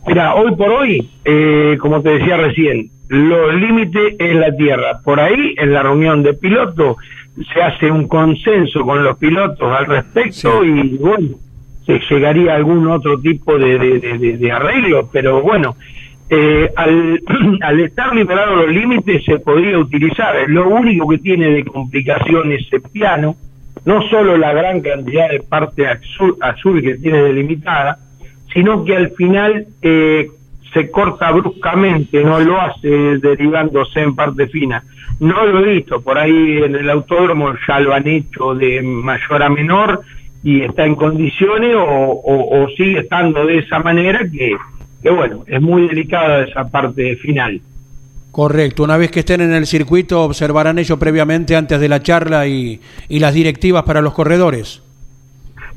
[0.07, 5.01] Mira, hoy por hoy, eh, como te decía recién, los límites es la tierra.
[5.05, 6.97] Por ahí, en la reunión de pilotos,
[7.53, 11.37] se hace un consenso con los pilotos al respecto y bueno,
[11.85, 13.79] se llegaría a algún otro tipo de,
[14.39, 15.77] de arreglo, pero bueno,
[16.29, 17.23] eh, al,
[17.85, 20.35] estar liberados los límites se podría utilizar.
[20.49, 23.37] Lo único que tiene de complicación ese piano,
[23.85, 27.99] no solo la gran cantidad de parte azul, azul que tiene delimitada,
[28.53, 30.29] sino que al final eh,
[30.73, 34.83] se corta bruscamente, no lo hace derivándose en parte fina.
[35.21, 39.43] No lo he visto, por ahí en el autódromo ya lo han hecho de mayor
[39.43, 40.03] a menor
[40.43, 44.57] y está en condiciones o sigue estando de esa manera que
[45.07, 47.61] que bueno, es muy delicada esa parte final.
[48.33, 52.49] Correcto, una vez que estén en el circuito observarán ello previamente antes de la charla
[52.49, 54.83] y, y las directivas para los corredores.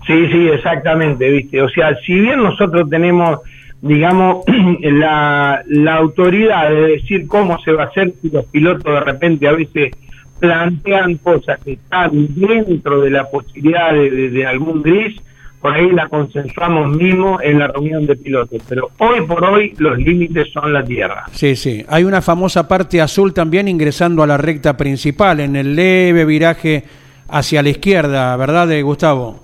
[0.08, 1.62] Sí, sí, exactamente, viste.
[1.62, 3.42] O sea, si bien nosotros tenemos,
[3.84, 4.46] digamos,
[4.82, 9.48] la, la autoridad de decir cómo se va a hacer si los pilotos de repente
[9.48, 9.92] a veces
[10.40, 15.22] plantean cosas que están dentro de la posibilidad de, de algún gris,
[15.62, 19.98] por ahí la consensuamos mismo en la reunión de pilotos, pero hoy por hoy los
[19.98, 21.26] límites son la tierra.
[21.32, 21.84] Sí, sí.
[21.90, 26.84] Hay una famosa parte azul también ingresando a la recta principal, en el leve viraje
[27.28, 29.42] hacia la izquierda, ¿verdad, eh, Gustavo?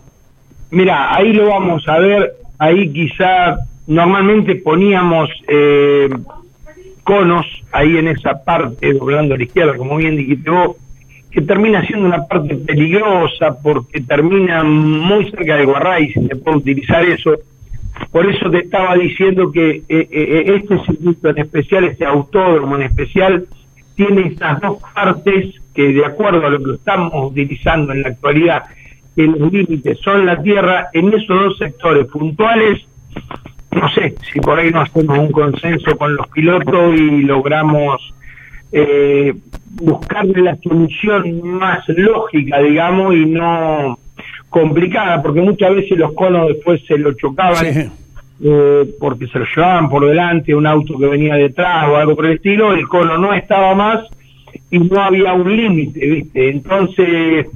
[0.71, 6.09] Mira, ahí lo vamos a ver, ahí quizá normalmente poníamos eh,
[7.03, 10.77] conos ahí en esa parte, doblando a la izquierda, como bien dijiste vos,
[11.35, 16.59] que termina siendo una parte peligrosa porque termina muy cerca del Guarray, si se puede
[16.59, 17.33] utilizar eso.
[18.09, 22.83] Por eso te estaba diciendo que eh, eh, este circuito en especial, este autódromo en
[22.83, 23.45] especial,
[23.95, 28.63] tiene estas dos partes que de acuerdo a lo que estamos utilizando en la actualidad,
[29.13, 32.81] que los límites son la tierra, en esos dos sectores puntuales,
[33.71, 38.13] no sé si por ahí no hacemos un consenso con los pilotos y logramos
[38.71, 39.33] eh,
[39.71, 43.97] buscarle la solución más lógica, digamos, y no
[44.49, 47.91] complicada, porque muchas veces los conos después se lo chocaban.
[48.43, 52.25] Eh, porque se lo llevaban por delante un auto que venía detrás o algo por
[52.25, 54.05] el estilo, el cono no estaba más
[54.69, 56.49] y no había un límite, ¿viste?
[56.49, 57.47] Entonces,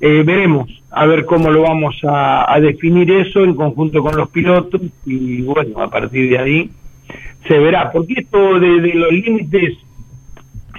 [0.00, 4.30] eh, veremos a ver cómo lo vamos a, a, definir eso en conjunto con los
[4.30, 6.70] pilotos y bueno, a partir de ahí
[7.46, 9.76] se verá, porque esto de, de los límites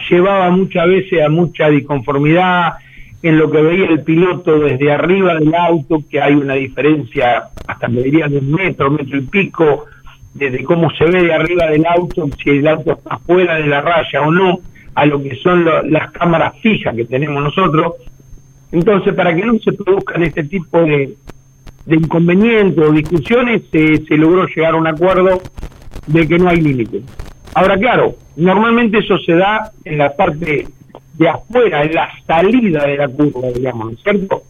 [0.10, 2.74] llevaba muchas veces a mucha disconformidad
[3.22, 7.88] en lo que veía el piloto desde arriba del auto, que hay una diferencia hasta
[7.88, 9.86] me diría de un metro, metro y pico,
[10.34, 13.82] desde cómo se ve de arriba del auto, si el auto está fuera de la
[13.82, 14.60] raya o no,
[14.96, 17.94] a lo que son lo, las cámaras fijas que tenemos nosotros.
[18.72, 21.16] Entonces, para que no se produzcan este tipo de,
[21.86, 25.42] de inconvenientes o discusiones, se, se logró llegar a un acuerdo
[26.08, 27.02] de que no hay límite.
[27.60, 30.66] Ahora, claro, normalmente eso se da en la parte
[31.16, 34.44] de afuera, en la salida de la curva, digamos, ¿no es cierto?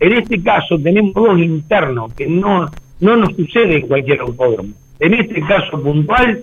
[0.00, 2.66] En este caso tenemos dos internos que no,
[2.98, 4.70] no nos sucede en cualquier autódromo.
[4.98, 6.42] En este caso puntual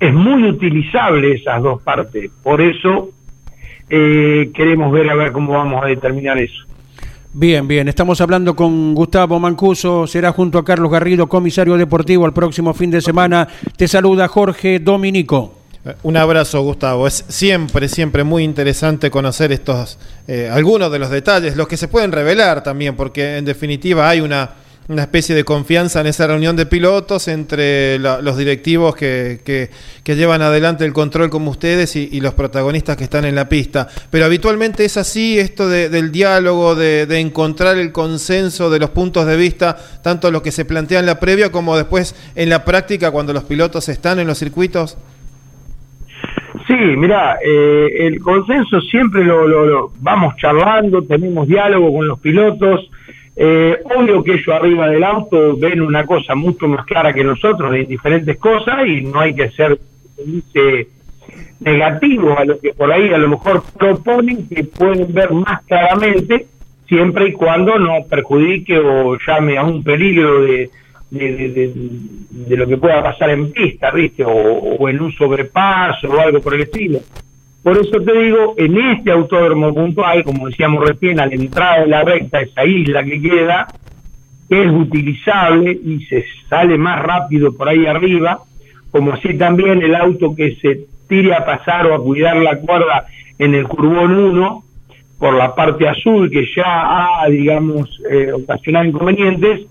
[0.00, 3.10] es muy utilizable esas dos partes, por eso
[3.88, 6.64] eh, queremos ver a ver cómo vamos a determinar eso.
[7.38, 12.32] Bien, bien, estamos hablando con Gustavo Mancuso, será junto a Carlos Garrido, comisario deportivo, el
[12.32, 13.46] próximo fin de semana.
[13.76, 15.52] Te saluda Jorge Dominico.
[16.02, 17.06] Un abrazo, Gustavo.
[17.06, 21.88] Es siempre, siempre muy interesante conocer estos, eh, algunos de los detalles, los que se
[21.88, 24.52] pueden revelar también, porque en definitiva hay una,
[24.88, 29.70] una especie de confianza en esa reunión de pilotos entre los directivos que, que,
[30.04, 33.48] que, llevan adelante el control como ustedes y, y, los protagonistas que están en la
[33.48, 33.88] pista.
[34.10, 38.90] Pero habitualmente es así, esto de, del diálogo, de, de, encontrar el consenso de los
[38.90, 42.64] puntos de vista, tanto los que se plantean en la previa como después en la
[42.64, 44.96] práctica cuando los pilotos están en los circuitos.
[46.66, 52.18] Sí, mira, eh, el consenso siempre lo, lo, lo, vamos charlando, tenemos diálogo con los
[52.20, 52.88] pilotos.
[53.38, 57.70] Eh, obvio que ellos arriba del auto ven una cosa mucho más clara que nosotros
[57.70, 59.78] de diferentes cosas y no hay que ser
[60.24, 60.88] dice,
[61.60, 66.46] negativo a lo que por ahí a lo mejor proponen que pueden ver más claramente
[66.88, 70.70] siempre y cuando no perjudique o llame a un peligro de,
[71.10, 74.24] de, lo que pueda pasar en pista, ¿viste?
[74.24, 77.00] O, en un sobrepaso o algo por el estilo.
[77.66, 81.88] Por eso te digo, en este autódromo puntual, como decíamos recién, a la entrada de
[81.88, 83.66] la recta, esa isla que queda,
[84.48, 88.38] es utilizable y se sale más rápido por ahí arriba,
[88.92, 93.06] como así también el auto que se tire a pasar o a cuidar la cuerda
[93.36, 94.62] en el curbón 1,
[95.18, 96.62] por la parte azul que ya
[97.22, 99.66] ha, digamos, eh, ocasionado inconvenientes,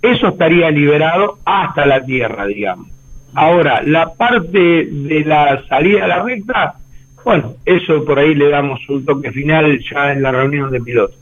[0.00, 2.88] eso estaría liberado hasta la tierra, digamos.
[3.34, 6.76] Ahora, la parte de la salida a la recta,
[7.24, 11.16] bueno, eso por ahí le damos un toque final ya en la reunión de pilotos.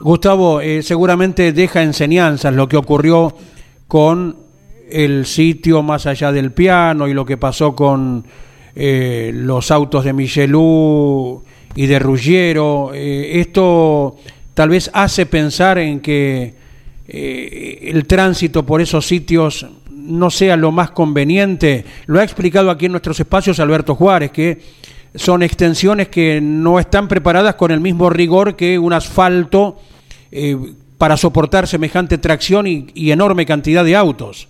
[0.00, 3.34] Gustavo, eh, seguramente deja enseñanzas lo que ocurrió
[3.86, 4.36] con
[4.90, 8.24] el sitio más allá del piano y lo que pasó con
[8.74, 11.42] eh, los autos de Michelou
[11.74, 12.92] y de Ruggiero.
[12.94, 14.16] Eh, esto
[14.54, 16.54] tal vez hace pensar en que
[17.08, 21.84] eh, el tránsito por esos sitios no sea lo más conveniente.
[22.06, 24.60] Lo ha explicado aquí en nuestros espacios Alberto Juárez, que
[25.14, 29.76] son extensiones que no están preparadas con el mismo rigor que un asfalto
[30.30, 30.56] eh,
[30.98, 34.48] para soportar semejante tracción y, enorme cantidad de autos.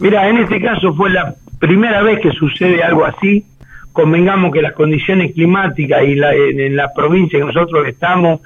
[0.00, 3.44] Mira, en este caso fue la primera vez que sucede algo así.
[3.92, 8.40] Convengamos que las condiciones climáticas y la, en, la provincia que nosotros estamos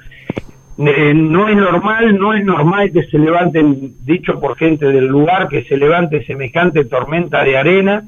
[0.77, 5.49] eh, no es normal, no es normal que se levanten, dicho por gente del lugar,
[5.49, 8.03] que se levante semejante tormenta de arena.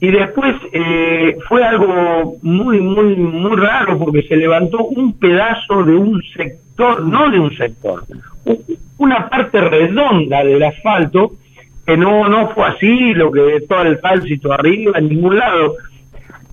[0.00, 5.94] Y después eh, fue algo muy, muy, muy raro porque se levantó un pedazo de
[5.94, 8.02] un sector, no de un sector,
[8.96, 11.32] una parte redonda del asfalto
[11.86, 15.74] que no no fue así, lo que todo el tránsito arriba, en ningún lado.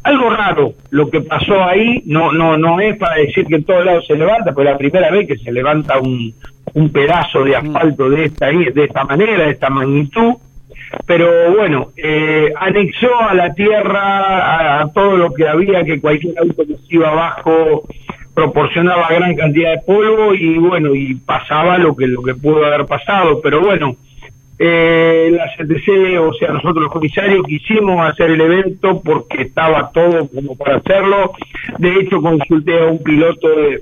[0.03, 3.85] Algo raro lo que pasó ahí, no no no es para decir que en todos
[3.85, 6.33] lados se levanta, pues la primera vez que se levanta un,
[6.73, 10.35] un pedazo de asfalto de esta de esta manera, de esta magnitud,
[11.05, 16.63] pero bueno, eh, anexó a la tierra a, todo lo que había, que cualquier auto
[16.65, 17.83] que se iba abajo
[18.33, 22.85] proporcionaba gran cantidad de polvo y bueno, y pasaba lo que lo que pudo haber
[22.85, 23.95] pasado, pero bueno,
[24.59, 30.27] eh, la CTC, o sea, nosotros los comisarios quisimos hacer el evento porque estaba todo
[30.29, 31.33] como para hacerlo.
[31.77, 33.81] De hecho, consulté a un piloto de,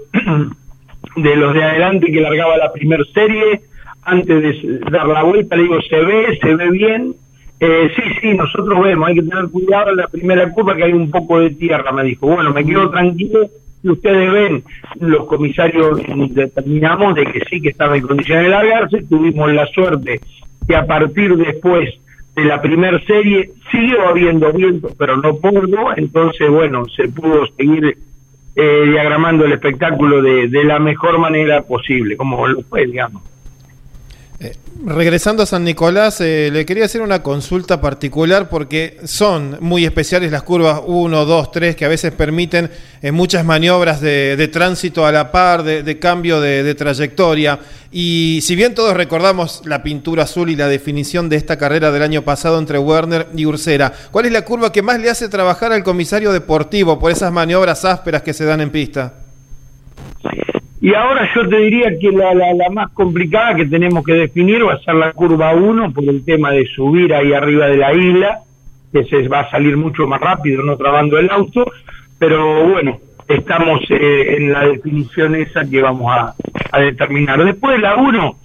[1.15, 3.61] de los de adelante que largaba la primera serie.
[4.05, 6.37] Antes de dar la vuelta, le digo, ¿se ve?
[6.41, 7.15] ¿Se ve bien?
[7.59, 10.93] Eh, sí, sí, nosotros vemos, hay que tener cuidado en la primera curva que hay
[10.93, 12.27] un poco de tierra, me dijo.
[12.27, 13.49] Bueno, me quedo tranquilo
[13.81, 14.63] y ustedes ven,
[14.99, 20.19] los comisarios determinamos de que sí que estaba en condiciones de largarse, tuvimos la suerte
[20.67, 21.89] que a partir después
[22.35, 27.97] de la primera serie siguió habiendo viento, pero no polvo, entonces, bueno, se pudo seguir
[28.55, 33.21] eh, diagramando el espectáculo de, de la mejor manera posible, como lo fue, digamos.
[34.37, 34.53] Eh,
[34.85, 40.29] regresando a San Nicolás, eh, le quería hacer una consulta particular porque son muy especiales
[40.29, 42.69] las curvas 1, 2, 3 que a veces permiten
[43.01, 47.59] eh, muchas maniobras de, tránsito a la par, de, cambio de, trayectoria.
[47.93, 52.03] Y si bien todos recordamos la pintura azul y la definición de esta carrera del
[52.03, 55.71] año pasado entre Werner y Ursera, ¿cuál es la curva que más le hace trabajar
[55.71, 59.13] al comisario deportivo por esas maniobras ásperas que se dan en pista?
[60.85, 64.73] Y ahora yo te diría que la, la, más complicada que tenemos que definir va
[64.73, 68.41] a ser la curva 1 por el tema de subir ahí arriba de la isla,
[68.93, 71.65] que se va a salir mucho más rápido no trabando el auto,
[72.19, 76.35] pero bueno, estamos eh, en la definición esa que vamos a,
[76.71, 77.43] a determinar.
[77.43, 78.35] Después la 1,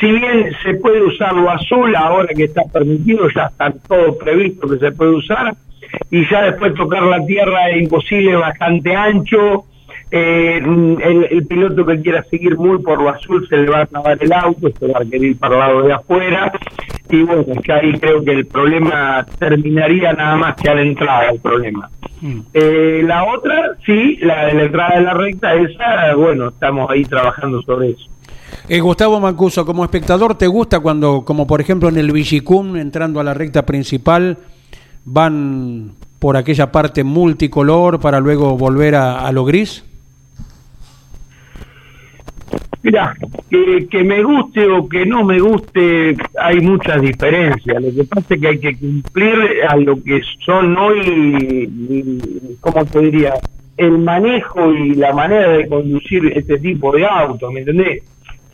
[0.00, 4.66] si bien se puede usar lo azul ahora que está permitido, ya está todo previsto
[4.66, 5.54] que se puede usar,
[6.10, 9.66] y ya después tocar la tierra es imposible, bastante ancho,
[10.12, 14.18] eh, el, piloto que quiera seguir muy por lo azul se le va a acabar
[14.20, 16.52] el auto, se va a querer ir para el lado de afuera.
[17.08, 20.82] Y bueno, es que ahí creo que el problema terminaría nada más que a la
[20.82, 21.90] entrada el problema.
[22.20, 22.40] Mm.
[22.52, 27.04] Eh, la otra, sí, la de la entrada de la recta, esa, bueno, estamos ahí
[27.04, 28.10] trabajando sobre eso.
[28.68, 33.20] Eh, Gustavo Mancuso, como espectador, ¿te gusta cuando, como por ejemplo en el Villicum, entrando
[33.20, 34.38] a la recta principal,
[35.04, 39.84] van por aquella parte multicolor para luego volver a lo gris?
[42.82, 43.14] Mira,
[43.50, 47.82] que, que, me guste o que no me guste, hay muchas diferencias.
[47.82, 49.34] Lo que pasa es que hay que cumplir
[49.68, 51.68] a lo que son hoy,
[52.60, 53.34] ¿cómo te diría?
[53.76, 58.02] El manejo y la manera de conducir este tipo de autos, ¿me entendés?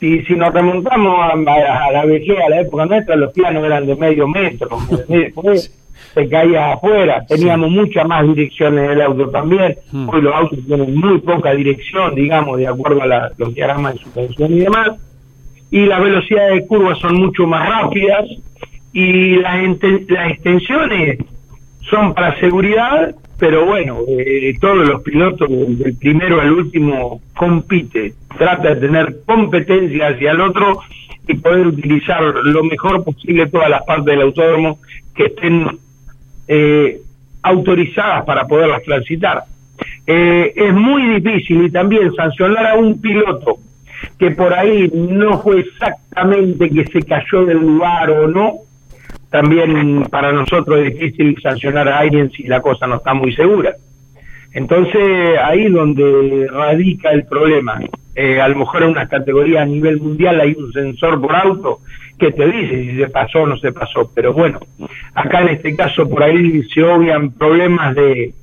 [0.00, 3.96] Si, si nos remontamos a, la vejez, a la época nuestra, los pianos eran de
[3.96, 5.72] medio metro, ¿me entendés?
[6.14, 10.08] se caía afuera, teníamos muchas más direcciones en el auto también, hmm.
[10.08, 14.52] hoy los autos tienen muy poca dirección, digamos, de acuerdo a los diagramas de suspensión
[14.52, 14.90] y demás,
[15.70, 18.24] y las velocidades de curva son mucho más rápidas,
[18.92, 19.56] y las,
[20.08, 21.18] las extensiones
[21.90, 28.74] son para seguridad, pero bueno, eh, todos los pilotos del primero al último compite, trata
[28.74, 30.80] de tener competencia hacia el otro
[31.28, 34.78] y poder utilizar lo mejor posible todas las partes del autódromo
[35.14, 35.78] que estén
[36.48, 37.00] eh,
[37.42, 39.44] autorizadas para poderlas transitar.
[40.06, 43.58] Eh, es muy difícil y también sancionar a un piloto
[44.18, 48.54] que por ahí no fue exactamente que se cayó del lugar o no,
[49.30, 53.74] también para nosotros es difícil sancionar a alguien si la cosa no está muy segura.
[54.52, 57.78] Entonces ahí donde radica el problema.
[58.14, 61.80] Eh, a lo mejor en una categoría a nivel mundial hay un sensor por auto
[62.18, 64.10] que te dice si se pasó o no se pasó.
[64.14, 64.58] Pero bueno,
[65.14, 68.34] acá en este caso por ahí se obvian problemas de,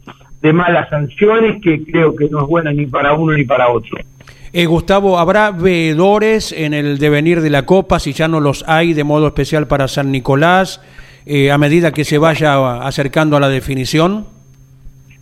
[0.41, 3.97] de malas sanciones que creo que no es buena ni para uno ni para otro.
[4.51, 8.93] Eh, Gustavo, ¿habrá veedores en el devenir de la Copa si ya no los hay
[8.93, 10.79] de modo especial para San Nicolás
[11.25, 14.27] eh, a medida que se vaya acercando a la definición?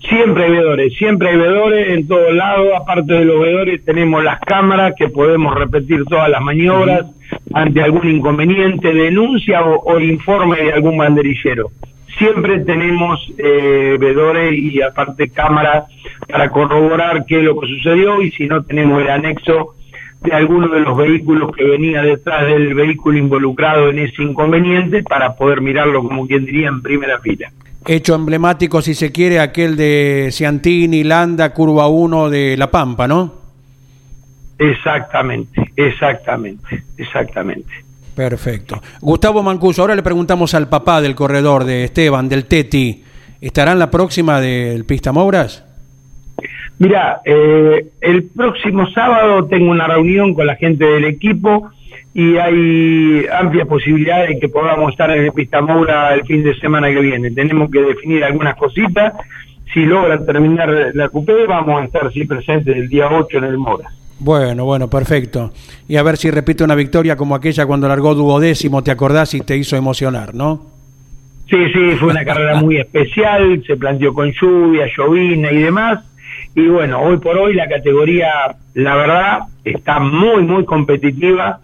[0.07, 2.69] Siempre hay veedores, siempre hay veedores en todos lados.
[2.75, 7.05] Aparte de los veedores, tenemos las cámaras que podemos repetir todas las maniobras
[7.53, 11.69] ante algún inconveniente, denuncia o, informe de algún banderillero.
[12.17, 15.85] siempre tenemos eh, vedores y aparte cámaras
[16.29, 19.75] para corroborar qué es lo que sucedió y si no tenemos el anexo
[20.21, 25.35] de alguno de los vehículos que venía detrás del vehículo involucrado en ese inconveniente para
[25.35, 27.49] poder mirarlo como quien diría en primera fila.
[27.85, 33.33] Hecho emblemático, si se quiere, aquel de Ciantini, Landa, Curva 1 de La Pampa, ¿no?
[34.59, 37.71] Exactamente, exactamente, exactamente.
[38.15, 38.81] Perfecto.
[39.01, 43.03] Gustavo Mancuso, ahora le preguntamos al papá del corredor, de Esteban, del Teti.
[43.39, 45.65] ¿Estará en la próxima del Pista Mouras?
[46.77, 51.71] Mira, eh, el próximo sábado tengo una reunión con la gente del equipo
[52.13, 56.53] y hay amplias posibilidades de que podamos estar en el Pista Moura el fin de
[56.55, 57.31] semana que viene.
[57.31, 59.13] Tenemos que definir algunas cositas.
[59.73, 63.57] Si logran terminar la cupé, vamos a estar sí presentes el día 8 en el
[63.57, 63.89] Mora.
[64.19, 65.51] Bueno, bueno, perfecto.
[65.87, 69.41] Y a ver si repite una victoria como aquella cuando largó duodécimo, ¿te acordás y
[69.41, 70.67] te hizo emocionar, no?
[71.49, 75.99] Sí, sí, fue una carrera muy especial, se planteó con lluvia, llovina y demás.
[76.55, 78.29] Y bueno, hoy por hoy la categoría,
[78.73, 81.59] la verdad, está muy, muy competitiva,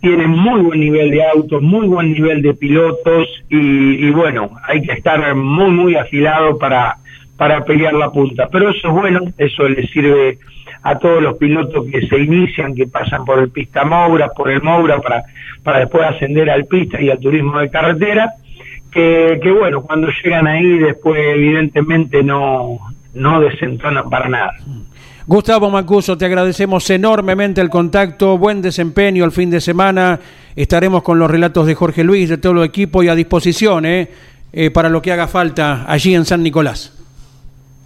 [0.00, 4.82] tiene muy buen nivel de autos, muy buen nivel de pilotos y, y bueno, hay
[4.82, 6.96] que estar muy, muy afilado para,
[7.36, 8.48] para pelear la punta.
[8.50, 10.38] Pero eso es bueno, eso le sirve
[10.82, 14.62] a todos los pilotos que se inician, que pasan por el pista Moura, por el
[14.62, 15.22] Moura, para,
[15.62, 18.32] para después ascender al pista y al turismo de carretera,
[18.90, 22.78] que, bueno, cuando llegan ahí después evidentemente no,
[23.14, 24.54] no desentonan para nada.
[25.28, 30.18] Gustavo Mancuso, te agradecemos enormemente el contacto, buen desempeño el fin de semana.
[30.56, 34.08] Estaremos con los relatos de Jorge Luis, de todo el equipo y a disposición ¿eh?
[34.54, 36.96] Eh, para lo que haga falta allí en San Nicolás.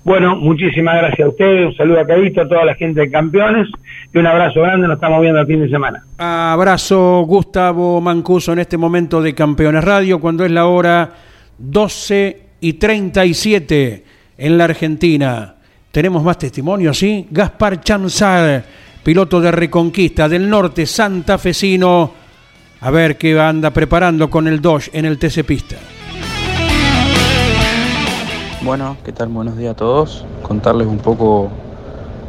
[0.05, 3.66] Bueno, muchísimas gracias a ustedes, un saludo a Cadito, a toda la gente de Campeones
[4.14, 6.05] y un abrazo grande, nos estamos viendo el fin de semana.
[6.18, 11.11] Abrazo Gustavo Mancuso en este momento de Campeones Radio, cuando es la hora
[11.59, 14.05] 12 y 37
[14.38, 15.57] en la Argentina.
[15.93, 17.28] Tenemos más testimonios, ¿sí?
[17.30, 18.64] Gaspar Chanzar,
[19.05, 22.11] piloto de Reconquista del Norte, santafesino.
[22.80, 25.76] A ver qué anda preparando con el Dodge en el TC Pista.
[28.62, 29.28] Bueno, ¿qué tal?
[29.28, 30.24] Buenos días a todos.
[30.40, 31.51] Contarles un poco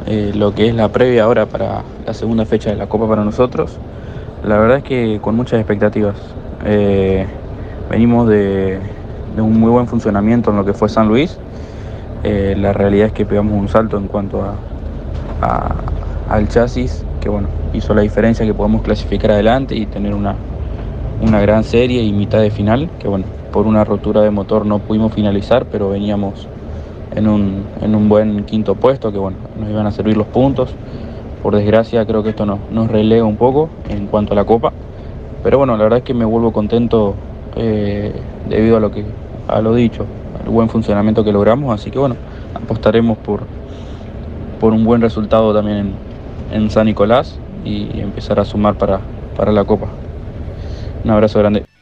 [0.04, 3.24] eh, lo que es la previa ahora para la segunda fecha de la Copa para
[3.24, 3.78] nosotros.
[4.44, 6.16] La verdad es que con muchas expectativas.
[6.66, 7.26] Eh,
[7.88, 8.78] venimos de,
[9.34, 11.38] de, un muy buen funcionamiento en lo que fue San Luis.
[12.24, 14.54] Eh, la realidad es que pegamos un salto en cuanto a,
[16.30, 20.34] al chasis, que bueno, hizo la diferencia que podamos clasificar adelante y tener una,
[21.20, 24.78] una gran serie y mitad de final, que bueno, por una rotura de motor no
[24.78, 26.48] pudimos finalizar, pero veníamos
[27.14, 30.74] en un, en un buen quinto puesto, que bueno, nos iban a servir los puntos.
[31.42, 34.72] Por desgracia creo que esto nos, nos relega un poco en cuanto a la copa.
[35.42, 37.14] Pero bueno, la verdad es que me vuelvo contento
[37.54, 38.14] eh,
[38.48, 39.04] debido a lo que
[39.48, 40.06] a lo dicho,
[40.42, 41.74] al buen funcionamiento que logramos.
[41.74, 42.16] Así que bueno,
[42.54, 43.42] apostaremos por,
[44.60, 45.94] por un buen resultado también
[46.50, 49.00] en, en San Nicolás y empezar a sumar para,
[49.36, 49.88] para la copa.
[51.04, 51.73] Un abrazo grande.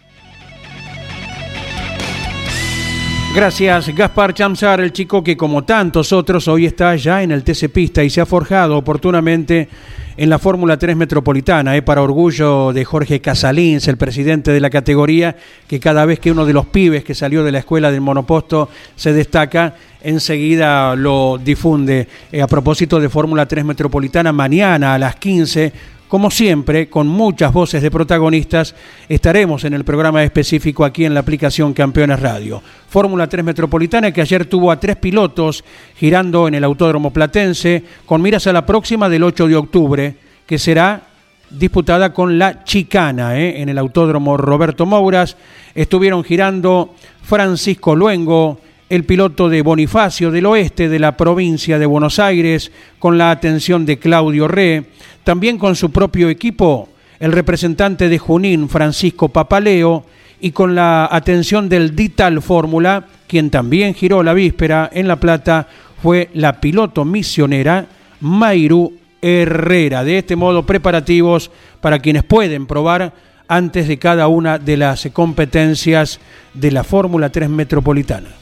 [3.34, 7.70] Gracias, Gaspar Chamsar, el chico que como tantos otros hoy está ya en el TC
[7.70, 9.70] Pista y se ha forjado oportunamente
[10.18, 14.68] en la Fórmula 3 Metropolitana, eh, para orgullo de Jorge Casalins, el presidente de la
[14.68, 15.34] categoría,
[15.66, 18.68] que cada vez que uno de los pibes que salió de la escuela del monoposto
[18.96, 22.06] se destaca, enseguida lo difunde.
[22.30, 25.72] Eh, a propósito de Fórmula 3 Metropolitana, mañana a las 15
[26.12, 28.74] como siempre, con muchas voces de protagonistas,
[29.08, 32.62] estaremos en el programa específico aquí en la aplicación Campeones Radio.
[32.86, 35.64] Fórmula 3 Metropolitana que ayer tuvo a tres pilotos
[35.96, 40.58] girando en el Autódromo Platense, con miras a la próxima del 8 de octubre, que
[40.58, 41.00] será
[41.48, 43.62] disputada con la Chicana ¿eh?
[43.62, 45.38] en el Autódromo Roberto Mouras.
[45.74, 48.60] Estuvieron girando Francisco Luengo,
[48.92, 53.86] el piloto de Bonifacio del Oeste de la provincia de Buenos Aires, con la atención
[53.86, 54.84] de Claudio Re,
[55.24, 60.04] también con su propio equipo, el representante de Junín, Francisco Papaleo,
[60.40, 65.68] y con la atención del Dital Fórmula, quien también giró la víspera en La Plata,
[66.02, 67.86] fue la piloto misionera
[68.20, 68.92] Mayru
[69.22, 70.02] Herrera.
[70.02, 73.12] De este modo, preparativos para quienes pueden probar
[73.46, 76.18] antes de cada una de las competencias
[76.54, 78.41] de la Fórmula 3 Metropolitana.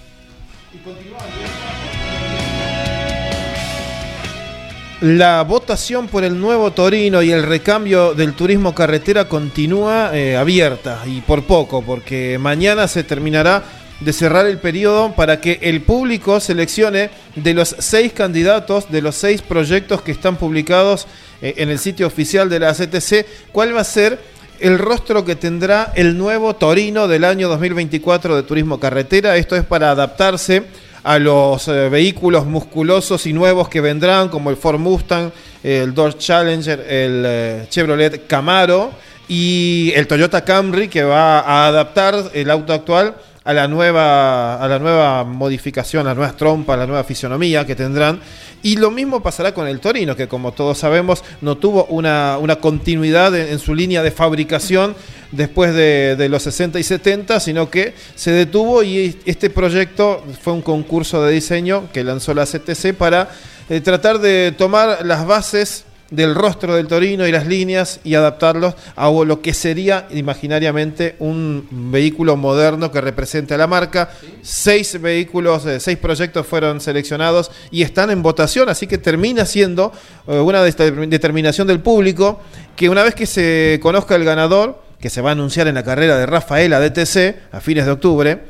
[5.01, 11.05] La votación por el nuevo Torino y el recambio del turismo carretera continúa eh, abierta
[11.07, 13.63] y por poco, porque mañana se terminará
[14.01, 19.17] de cerrar el periodo para que el público seleccione de los seis candidatos, de los
[19.17, 21.07] seis proyectos que están publicados
[21.41, 24.19] eh, en el sitio oficial de la CTC, cuál va a ser
[24.59, 29.39] el rostro que tendrá el nuevo Torino del año 2024 de Turismo Carretera.
[29.39, 30.65] Esto es para adaptarse
[31.03, 35.31] a los eh, vehículos musculosos y nuevos que vendrán, como el Ford Mustang,
[35.63, 38.91] el Dodge Challenger, el eh, Chevrolet Camaro
[39.29, 44.69] y el Toyota Camry, que va a adaptar el auto actual a la nueva, a
[44.69, 48.21] la nueva modificación, a las nuevas trompas, a la nueva fisionomía que tendrán.
[48.63, 53.35] Y lo mismo pasará con el Torino, que como todos sabemos no tuvo una, continuidad
[53.35, 54.95] en, su línea de fabricación
[55.33, 60.63] después de, los 60 y 70, sino que se detuvo y este proyecto fue un
[60.63, 63.31] concurso de diseño que lanzó la CTC para
[63.71, 68.75] eh, tratar de tomar las bases del rostro del Torino y las líneas y adaptarlos
[68.97, 74.11] a lo que sería imaginariamente un vehículo moderno que represente a la marca.
[74.43, 79.93] Seis vehículos, eh, seis proyectos fueron seleccionados y están en votación, así que termina siendo
[80.27, 82.41] eh, una determinación del público
[82.77, 85.83] que una vez que se conozca el ganador, que se va a anunciar en la
[85.83, 88.41] carrera de Rafaela DTC a fines de octubre,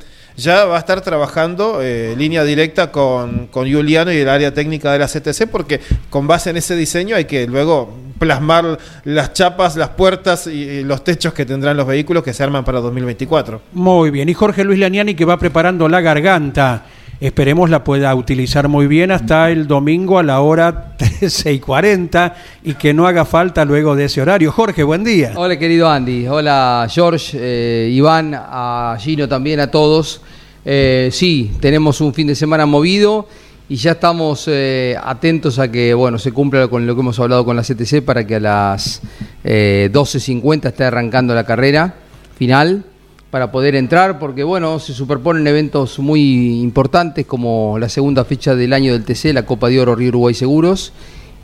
[0.43, 4.93] ya va a estar trabajando eh, línea directa con, con Juliano y el área técnica
[4.93, 9.77] de la CTC, porque con base en ese diseño hay que luego plasmar las chapas,
[9.77, 13.61] las puertas y, los techos que tendrán los vehículos que se arman para 2024.
[13.73, 16.85] Muy bien, y Jorge Luis Laniani que va preparando la garganta.
[17.21, 22.35] Esperemos la pueda utilizar muy bien hasta el domingo a la hora 13 y 40
[22.65, 24.51] y que no haga falta luego de ese horario.
[24.53, 25.33] Jorge, buen día.
[25.37, 30.23] Hola querido Andy, hola George, eh, Iván, a Gino también, a todos.
[30.65, 33.27] Eh, sí, tenemos un fin de semana movido
[33.69, 37.45] y ya estamos eh, atentos a que bueno se cumpla con lo que hemos hablado
[37.45, 39.01] con la CTC para que a las
[39.45, 41.95] 12.50 esté arrancando la carrera
[42.37, 42.85] final
[43.31, 48.73] para poder entrar, porque bueno, se superponen eventos muy importantes como la segunda fecha del
[48.73, 50.93] año del TC, la Copa de Oro Río Uruguay Seguros,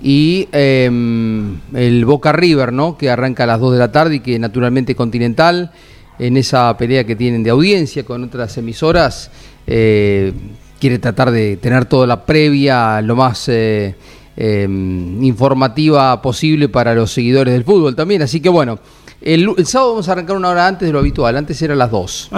[0.02, 2.98] y em, el Boca River, ¿no?
[2.98, 5.70] que arranca a las 2 de la tarde y que naturalmente Continental,
[6.18, 9.30] en esa pelea que tienen de audiencia con otras emisoras,
[9.66, 10.32] eh,
[10.80, 13.94] quiere tratar de tener toda la previa lo más eh,
[14.36, 18.22] em, informativa posible para los seguidores del fútbol también.
[18.22, 18.78] Así que bueno,
[19.20, 22.30] el, sábado vamos a arrancar una hora antes de lo habitual, antes era las 2.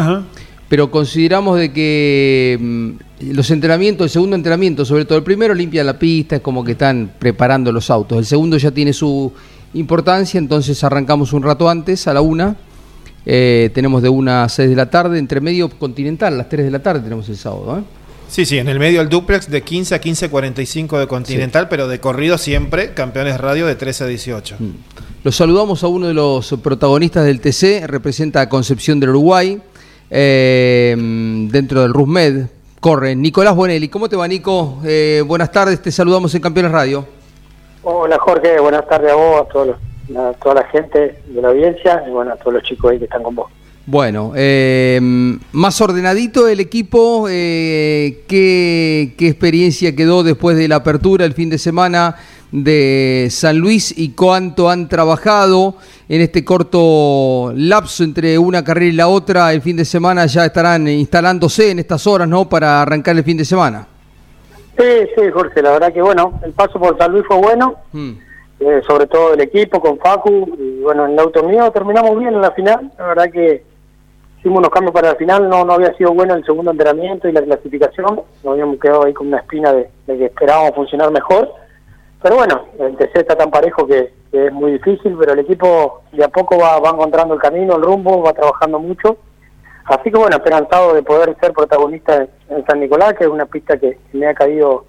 [0.68, 5.82] Pero consideramos de que mm, los entrenamientos, el segundo entrenamiento, sobre todo el primero, limpia
[5.82, 8.18] la pista, es como que están preparando los autos.
[8.18, 9.32] El segundo ya tiene su
[9.74, 12.56] importancia, entonces arrancamos un rato antes, a la una.
[13.30, 16.64] Eh, tenemos de una a 6 de la tarde, entre medio continental, a las 3
[16.64, 17.78] de la tarde tenemos el sábado.
[17.78, 17.82] ¿eh?
[18.26, 22.00] Sí, sí, en el medio el duplex de 15 a 15.45 de Continental, pero de
[22.00, 24.56] corrido siempre, campeones radio de 13 a 18.
[24.58, 24.70] Mm.
[25.24, 29.60] Los saludamos a uno de los protagonistas del TC, representa a Concepción del Uruguay,
[30.08, 30.96] eh,
[31.50, 32.46] dentro del RUSMED.
[32.80, 33.88] Corre Nicolás Bonelli.
[33.88, 34.78] ¿Cómo te va, Nico?
[34.86, 37.06] Eh, buenas tardes, te saludamos en Campeones Radio.
[37.82, 38.58] Hola, Jorge.
[38.58, 39.76] Buenas tardes a vos, a, todos
[40.16, 43.04] a toda la gente de la audiencia y bueno, a todos los chicos ahí que
[43.04, 43.50] están con vos.
[43.90, 45.00] Bueno, eh,
[45.52, 51.56] más ordenadito el equipo, eh, ¿qué, experiencia quedó después de la apertura el fin de
[51.56, 52.16] semana
[52.52, 58.92] de San Luis y cuánto han trabajado en este corto lapso entre una carrera y
[58.92, 59.54] la otra?
[59.54, 62.46] El fin de semana ya estarán instalándose en estas horas, ¿no?
[62.46, 63.86] Para arrancar el fin de semana.
[64.76, 68.12] Sí, sí, Jorge, la verdad que bueno, el paso por San Luis fue bueno, mm.
[68.60, 71.42] Eh, sobre todo el equipo con Facu, y bueno, en el auto
[71.72, 73.62] terminamos bien en la final, la verdad que
[74.38, 77.32] hicimos unos cambios para el final, no, no había sido bueno el segundo entrenamiento y
[77.32, 81.52] la clasificación, nos habíamos quedado ahí con una espina de, que esperábamos funcionar mejor,
[82.20, 86.22] pero bueno, el TC está tan parejo que, es muy difícil, pero el equipo de
[86.22, 89.16] a poco va, va encontrando el camino, el rumbo, va trabajando mucho,
[89.86, 93.78] así que bueno, esperanzado de poder ser protagonista en, San Nicolás, que es una pista
[93.78, 94.84] que me ha caído,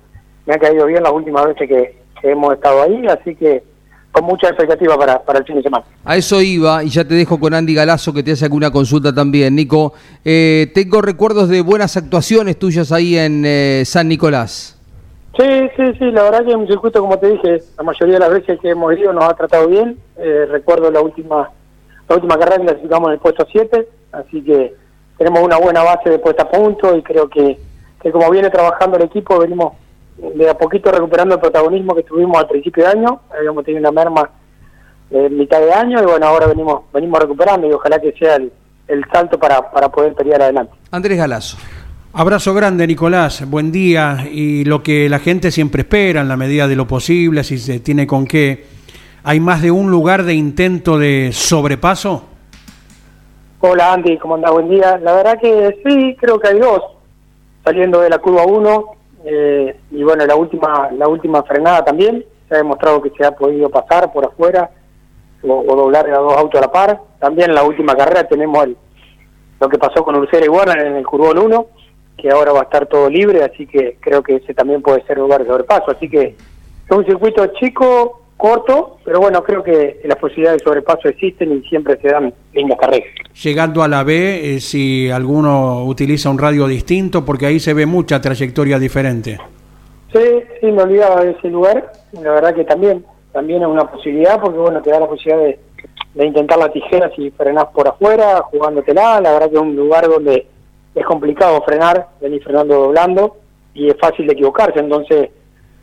[0.45, 3.63] me ha caído bien las últimas veces que hemos estado ahí, así que
[4.11, 5.85] con mucha expectativa para, para el fin de semana.
[6.03, 9.13] A eso iba, y ya te dejo con Andy Galazo que te hace alguna consulta
[9.13, 9.55] también.
[9.55, 9.93] Nico,
[10.25, 14.75] eh, tengo recuerdos de buenas actuaciones tuyas ahí en eh, San Nicolás.
[15.37, 15.45] Sí,
[15.77, 18.31] sí, sí, la verdad que en un circuito, como te dije, la mayoría de las
[18.31, 19.97] veces que hemos ido nos ha tratado bien.
[20.17, 21.51] Eh, recuerdo la última
[22.09, 24.73] la última carrera que clasificamos en el puesto 7, así que
[25.17, 27.59] tenemos una buena base de puesta a punto y creo que,
[28.01, 29.73] que como viene trabajando el equipo, venimos
[30.35, 33.91] de a poquito recuperando el protagonismo que tuvimos al principio de año, habíamos tenido una
[33.91, 34.29] merma
[35.11, 38.51] en mitad de año y bueno, ahora venimos venimos recuperando y ojalá que sea el,
[39.11, 40.73] salto para, para poder pelear adelante.
[40.91, 41.57] Andrés Galazo.
[42.11, 43.47] Abrazo grande, Nicolás.
[43.47, 44.27] Buen día.
[44.31, 47.79] Y lo que la gente siempre espera, en la medida de lo posible, si se
[47.79, 48.65] tiene con qué.
[49.23, 52.25] ¿Hay más de un lugar de intento de sobrepaso?
[53.59, 54.17] Hola, Andy.
[54.17, 54.51] ¿Cómo andás?
[54.51, 54.97] Buen día.
[54.97, 56.81] La verdad que sí, creo que hay dos.
[57.63, 58.85] Saliendo de la curva 1,
[59.25, 63.31] eh, y bueno, la última, la última frenada también, se ha demostrado que se ha
[63.31, 64.69] podido pasar por afuera
[65.43, 67.01] o, doblar a dos autos a la par.
[67.19, 68.77] También en la última carrera tenemos el,
[69.59, 71.65] lo que pasó con Ursera y Warner en el Curbón 1,
[72.17, 75.17] que ahora va a estar todo libre, así que creo que ese también puede ser
[75.17, 75.91] lugar de sobrepaso.
[75.91, 76.35] Así que
[76.89, 81.61] es un circuito chico, corto, pero bueno, creo que las posibilidades de sobrepaso existen y
[81.67, 83.09] siempre se dan lindas carreras.
[83.43, 87.85] Llegando a la B, eh, si alguno utiliza un radio distinto, porque ahí se ve
[87.85, 89.37] mucha trayectoria diferente.
[90.13, 90.23] Sí,
[90.61, 91.91] sí, me olvidaba de ese lugar.
[92.13, 95.59] La verdad que también, también es una posibilidad, porque bueno, te da la posibilidad de,
[96.15, 99.19] de intentar la tijera si frenás por afuera, jugándotela.
[99.19, 100.47] La verdad que es un lugar donde
[100.95, 103.35] es complicado frenar, venir frenando doblando,
[103.73, 105.29] y es fácil de equivocarse, entonces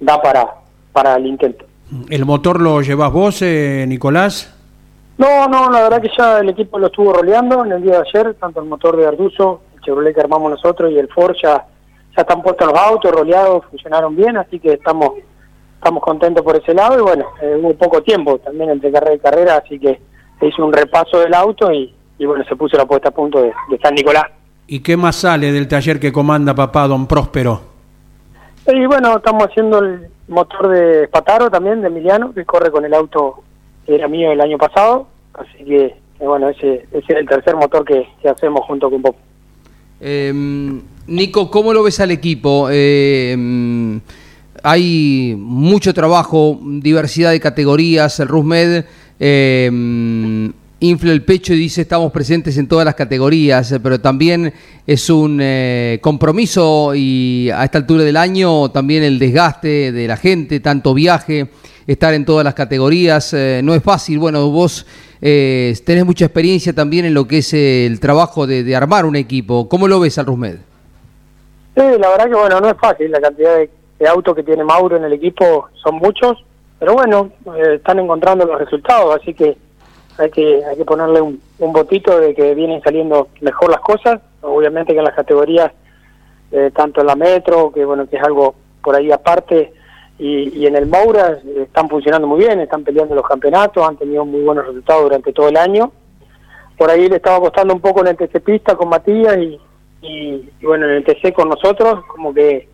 [0.00, 0.54] da para,
[0.92, 1.66] para el intento.
[2.08, 4.52] ¿El motor lo llevas vos, eh, Nicolás?
[5.18, 8.08] No, no, la verdad que ya el equipo lo estuvo roleando en el día de
[8.08, 11.66] ayer, tanto el motor de Arduzo, el Chevrolet que armamos nosotros y el Ford ya,
[12.14, 15.12] ya están puestos los autos, roleados, funcionaron bien, así que estamos
[15.78, 19.18] estamos contentos por ese lado y bueno, eh, hubo poco tiempo también entre carrera y
[19.18, 20.00] carrera, así que
[20.40, 23.52] se hizo un repaso del auto y, bueno, se puso la puesta a punto de,
[23.70, 24.24] de San Nicolás.
[24.66, 27.75] ¿Y qué más sale del taller que comanda papá don Próspero?
[28.68, 32.94] Y bueno, estamos haciendo el motor de Pataro también, de Emiliano, que corre con el
[32.94, 33.42] auto
[33.86, 35.06] que era mío el año pasado.
[35.34, 39.14] Así que, eh, bueno, ese, es el tercer motor que, hacemos junto con Bob.
[40.00, 40.32] Eh,
[41.06, 42.68] Nico, ¿cómo lo ves al equipo?
[42.70, 43.36] Eh,
[44.62, 48.84] hay mucho trabajo, diversidad de categorías, el RUSMED
[49.20, 50.50] eh,
[50.80, 54.52] infla el pecho y dice estamos presentes en todas las categorías, eh, pero también
[54.86, 60.16] es un eh, compromiso y a esta altura del año también el desgaste de la
[60.16, 61.48] gente, tanto viaje,
[61.86, 64.18] estar en todas las categorías, eh, no es fácil.
[64.18, 64.86] Bueno, vos
[65.18, 69.68] tenés mucha experiencia también en lo que es el trabajo de, armar un equipo.
[69.68, 70.56] ¿Cómo lo ves al Rusmed?
[71.74, 73.10] Sí, la verdad que bueno, no es fácil.
[73.10, 76.44] La cantidad de, de autos que tiene Mauro en el equipo son muchos,
[76.78, 77.30] pero bueno,
[77.74, 79.56] están encontrando los resultados, así que
[80.18, 84.20] hay que hay que ponerle un, un botito de que vienen saliendo mejor las cosas.
[84.42, 85.72] Obviamente que en las categorías
[86.52, 89.72] eh, tanto en la metro que bueno que es algo por ahí aparte
[90.18, 93.96] y, y en el Moura eh, están funcionando muy bien están peleando los campeonatos han
[93.96, 95.92] tenido muy buenos resultados durante todo el año.
[96.78, 99.58] Por ahí le estaba costando un poco en el TC pista con Matías y,
[100.02, 102.68] y, bueno en el TC con nosotros como que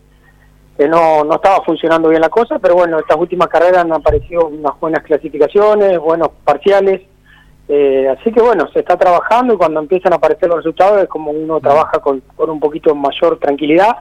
[0.76, 4.46] que no, no estaba funcionando bien la cosa, pero bueno, estas últimas carreras han aparecido
[4.46, 7.02] unas buenas clasificaciones, buenos parciales,
[7.74, 11.08] eh, así que bueno, se está trabajando y cuando empiezan a aparecer los resultados es
[11.08, 13.96] como uno trabaja con, un poquito mayor tranquilidad.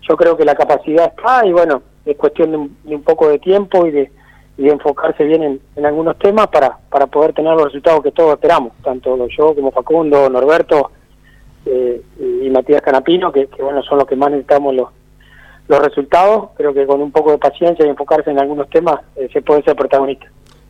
[0.00, 3.86] Yo creo que la capacidad está y bueno, es cuestión de un, poco de tiempo
[3.86, 4.10] y de,
[4.56, 9.28] enfocarse bien en, algunos temas para, para poder tener los resultados que todos esperamos, tanto
[9.28, 10.90] yo como Facundo, Norberto
[11.66, 14.88] eh, y Matías Canapino, que, bueno, son los que más necesitamos los,
[15.68, 16.48] los resultados.
[16.56, 19.62] Creo que con un poco de paciencia y enfocarse en algunos temas eh, se puede
[19.62, 20.26] ser protagonista.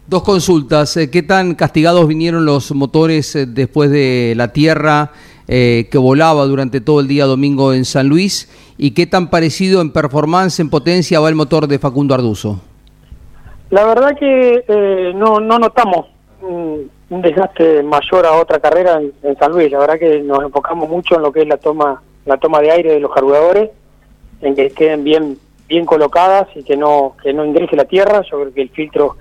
[0.09, 0.97] Dos consultas.
[0.97, 5.13] Eh, ¿Qué tan castigados vinieron los motores eh, después de la tierra
[5.47, 8.49] eh, que volaba durante todo el día domingo en San Luis?
[8.79, 12.59] ¿Y qué tan parecido en performance, en potencia va el motor de Facundo Arduzo?
[13.69, 16.07] La verdad que no, no notamos
[16.41, 19.71] un, desgaste mayor a otra carrera en, San Luis.
[19.71, 22.71] La verdad que nos enfocamos mucho en lo que es la toma la toma de
[22.71, 23.69] aire de los carburadores,
[24.41, 25.39] en que queden bien
[25.69, 28.23] bien colocadas y que no que no ingrese la tierra.
[28.23, 29.17] Yo creo que el filtro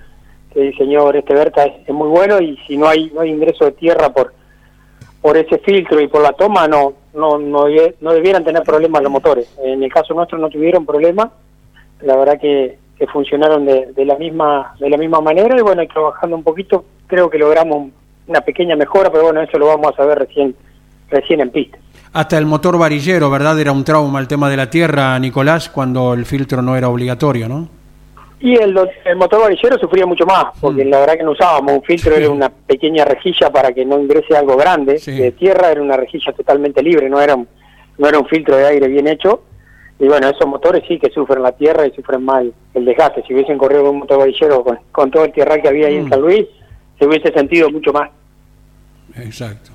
[0.58, 3.72] que diseñó este Berta es, muy bueno y si no hay no hay ingreso de
[3.72, 4.34] tierra por
[5.22, 7.66] por ese filtro y por la toma no no no,
[8.00, 11.28] no debieran tener problemas los motores en el caso nuestro no tuvieron problemas
[12.00, 12.76] la verdad que,
[13.12, 16.84] funcionaron de, de, la misma de la misma manera y bueno y trabajando un poquito
[17.06, 17.90] creo que logramos
[18.26, 20.56] una pequeña mejora pero bueno eso lo vamos a saber recién
[21.08, 21.78] recién en pista.
[22.12, 26.14] Hasta el motor varillero verdad era un trauma el tema de la tierra Nicolás cuando
[26.14, 27.77] el filtro no era obligatorio no
[28.40, 30.88] y el, el motor varillero sufría mucho más, porque mm.
[30.88, 34.36] la verdad que no usábamos un filtro, era una pequeña rejilla para que no ingrese
[34.36, 35.00] algo grande.
[35.04, 37.48] De tierra era una rejilla totalmente libre, no era, un,
[37.98, 39.42] no era un filtro de aire bien hecho.
[39.98, 43.24] Y bueno, esos motores sí que sufren la tierra y sufren mal el desgaste.
[43.26, 45.96] Si hubiesen corrido con un motor varillero con, con todo el tierra que había ahí
[45.96, 46.10] en mm.
[46.10, 46.46] San Luis,
[46.96, 48.10] se hubiese sentido mucho más.
[49.16, 49.70] Exacto.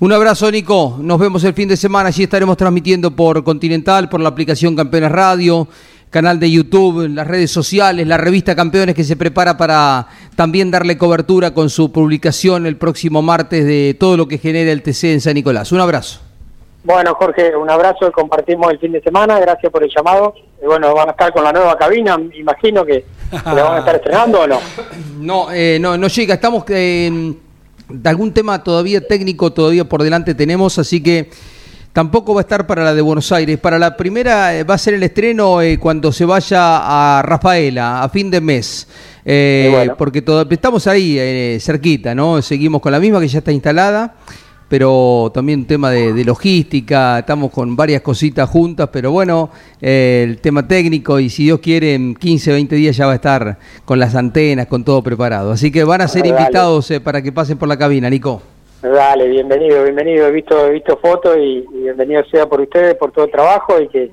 [0.00, 0.96] Un abrazo, Nico.
[1.00, 2.08] Nos vemos el fin de semana.
[2.08, 5.68] Allí estaremos transmitiendo por Continental, por la aplicación Campeones Radio
[6.10, 10.96] canal de YouTube, las redes sociales, la revista Campeones que se prepara para también darle
[10.96, 15.20] cobertura con su publicación el próximo martes de todo lo que genera el TC en
[15.20, 15.72] San Nicolás.
[15.72, 16.20] Un abrazo.
[16.84, 20.34] Bueno, Jorge, un abrazo, compartimos el fin de semana, gracias por el llamado.
[20.62, 23.96] Y bueno, van a estar con la nueva cabina, imagino que, la van a estar
[23.96, 24.60] estrenando o no.
[25.18, 27.34] No, eh, no, no llega, estamos eh,
[27.88, 31.30] de algún tema todavía técnico, todavía por delante tenemos, así que
[31.96, 33.58] Tampoco va a estar para la de Buenos Aires.
[33.58, 38.02] Para la primera eh, va a ser el estreno eh, cuando se vaya a Rafaela,
[38.02, 38.86] a fin de mes.
[39.24, 42.42] Eh, porque todo, estamos ahí eh, cerquita, ¿no?
[42.42, 44.14] Seguimos con la misma que ya está instalada,
[44.68, 49.48] pero también un tema de, logística, estamos con varias cositas juntas, pero bueno,
[49.80, 53.58] el tema técnico y si Dios quiere en 15, 20 días ya va a estar
[53.86, 55.50] con las antenas, con todo preparado.
[55.50, 58.55] Así que van a ser invitados para que pasen por la cabina, Nico.
[58.82, 60.26] Dale, bienvenido, bienvenido.
[60.26, 63.88] He visto, he visto fotos y, bienvenido sea por ustedes, por todo el trabajo y
[63.88, 64.10] que,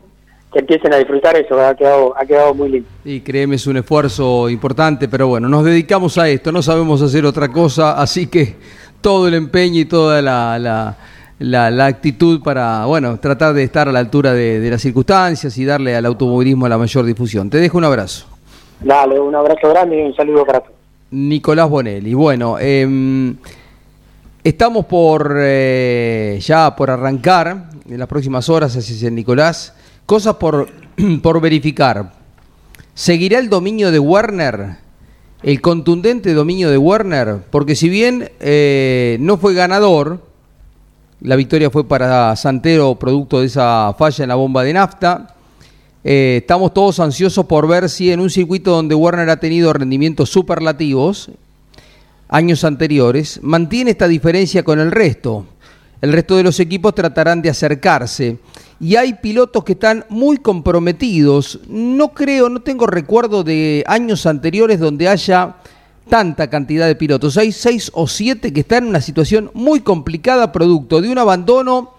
[0.53, 2.87] empiecen a disfrutar eso, ha quedado, ha quedado muy lindo.
[3.03, 7.25] Y créeme, es un esfuerzo importante, pero bueno, nos dedicamos a esto, no sabemos hacer
[7.25, 8.55] otra cosa, así que
[9.01, 10.95] todo el empeño y toda la,
[11.39, 15.65] la, actitud para, bueno, tratar de estar a la altura de, de las circunstancias y
[15.65, 17.49] darle al automovilismo la mayor difusión.
[17.49, 18.27] Te dejo un abrazo.
[18.79, 20.75] Dale, un abrazo grande y un saludo para todos.
[21.09, 22.13] Nicolás Bonelli.
[22.13, 23.35] Bueno, eh,
[24.43, 29.73] Estamos por eh, ya por arrancar en las próximas horas, así es Nicolás.
[30.05, 30.67] Cosas por,
[31.23, 32.11] por verificar.
[32.93, 34.75] ¿Seguirá el dominio de Werner?
[35.43, 40.19] El contundente dominio de Werner, porque si bien eh, no fue ganador,
[41.21, 45.35] la victoria fue para Santero producto de esa falla en la bomba de nafta.
[46.03, 50.29] Eh, estamos todos ansiosos por ver si en un circuito donde Werner ha tenido rendimientos
[50.29, 51.31] superlativos,
[52.33, 55.45] años anteriores, mantiene esta diferencia con el resto.
[56.01, 58.39] El resto de los equipos tratarán de acercarse.
[58.79, 61.59] Y hay pilotos que están muy comprometidos.
[61.67, 65.57] No creo, no tengo recuerdo de años anteriores donde haya
[66.09, 67.37] tanta cantidad de pilotos.
[67.37, 71.91] Hay seis o siete que están en una situación muy complicada producto de un abandono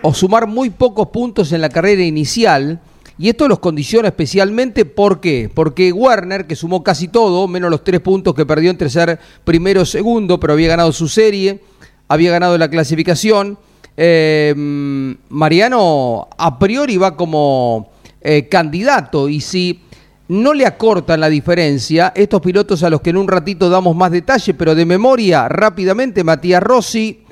[0.00, 2.80] o sumar muy pocos puntos en la carrera inicial
[3.16, 5.48] y esto los condiciona especialmente, ¿por qué?
[5.52, 9.82] Porque Werner, que sumó casi todo, menos los tres puntos que perdió entre ser primero
[9.82, 11.60] o segundo, pero había ganado su serie,
[12.08, 13.56] había ganado la clasificación.
[13.96, 14.52] Eh,
[15.28, 19.80] Mariano a priori va como eh, candidato y si
[20.26, 24.10] no le acortan la diferencia, estos pilotos a los que en un ratito damos más
[24.10, 27.22] detalle, pero de memoria rápidamente, Matías Rossi,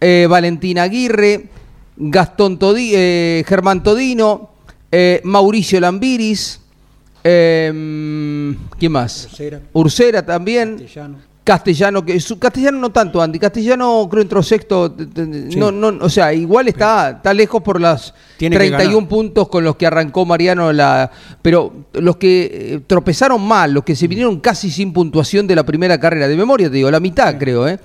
[0.00, 1.46] eh, Valentín Aguirre,
[1.96, 2.92] Gastón Todi,
[3.46, 4.49] Germán Todino,
[4.92, 6.60] eh, Mauricio Lambiris,
[7.22, 9.28] eh, ¿quién más?
[9.72, 10.24] Ursera.
[10.24, 10.78] también.
[10.78, 11.30] Castellano.
[11.42, 13.38] Castellano, que su, Castellano no tanto, Andy.
[13.38, 14.94] Castellano creo entró sexto.
[15.56, 19.86] No, no, o sea, igual está, está lejos por las 31 puntos con los que
[19.86, 21.10] arrancó Mariano la.
[21.42, 25.64] Pero los que eh, tropezaron mal, los que se vinieron casi sin puntuación de la
[25.64, 27.80] primera carrera, de memoria te digo, la mitad creo, ¿eh?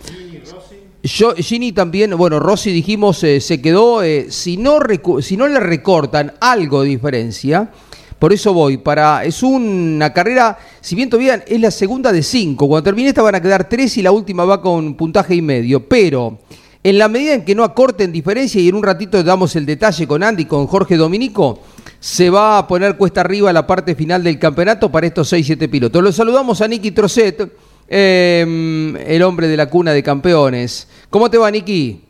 [1.06, 4.80] Yo, Gini también, bueno, Rossi dijimos eh, se quedó, eh, si, no
[5.22, 7.70] si no le recortan algo de diferencia,
[8.18, 12.68] por eso voy, para es una carrera, si bien todavía es la segunda de cinco,
[12.68, 15.88] cuando termine esta van a quedar tres y la última va con puntaje y medio,
[15.88, 16.40] pero
[16.84, 20.08] en la medida en que no acorten diferencia y en un ratito damos el detalle
[20.08, 21.60] con Andy, con Jorge Dominico,
[22.00, 26.02] se va a poner cuesta arriba la parte final del campeonato para estos 6-7 pilotos.
[26.02, 27.52] Los saludamos a Nicky Trocet
[27.88, 31.08] Em, el hombre de la cuna de campeones.
[31.10, 32.04] ¿Cómo te va, Niki?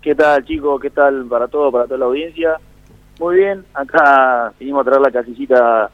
[0.00, 0.80] ¿Qué tal, chicos?
[0.80, 2.56] ¿Qué tal para todo, para toda la audiencia?
[3.18, 5.90] Muy bien, acá vinimos a traer la casicita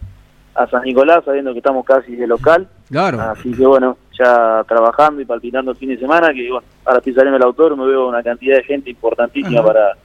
[0.54, 2.68] a San Nicolás, sabiendo que estamos casi de local.
[2.88, 3.20] Claro.
[3.20, 7.14] Así que bueno, ya trabajando y palpitando el fin de semana, que bueno, ahora estoy
[7.14, 9.96] saliendo el autor, me veo una cantidad de gente importantísima para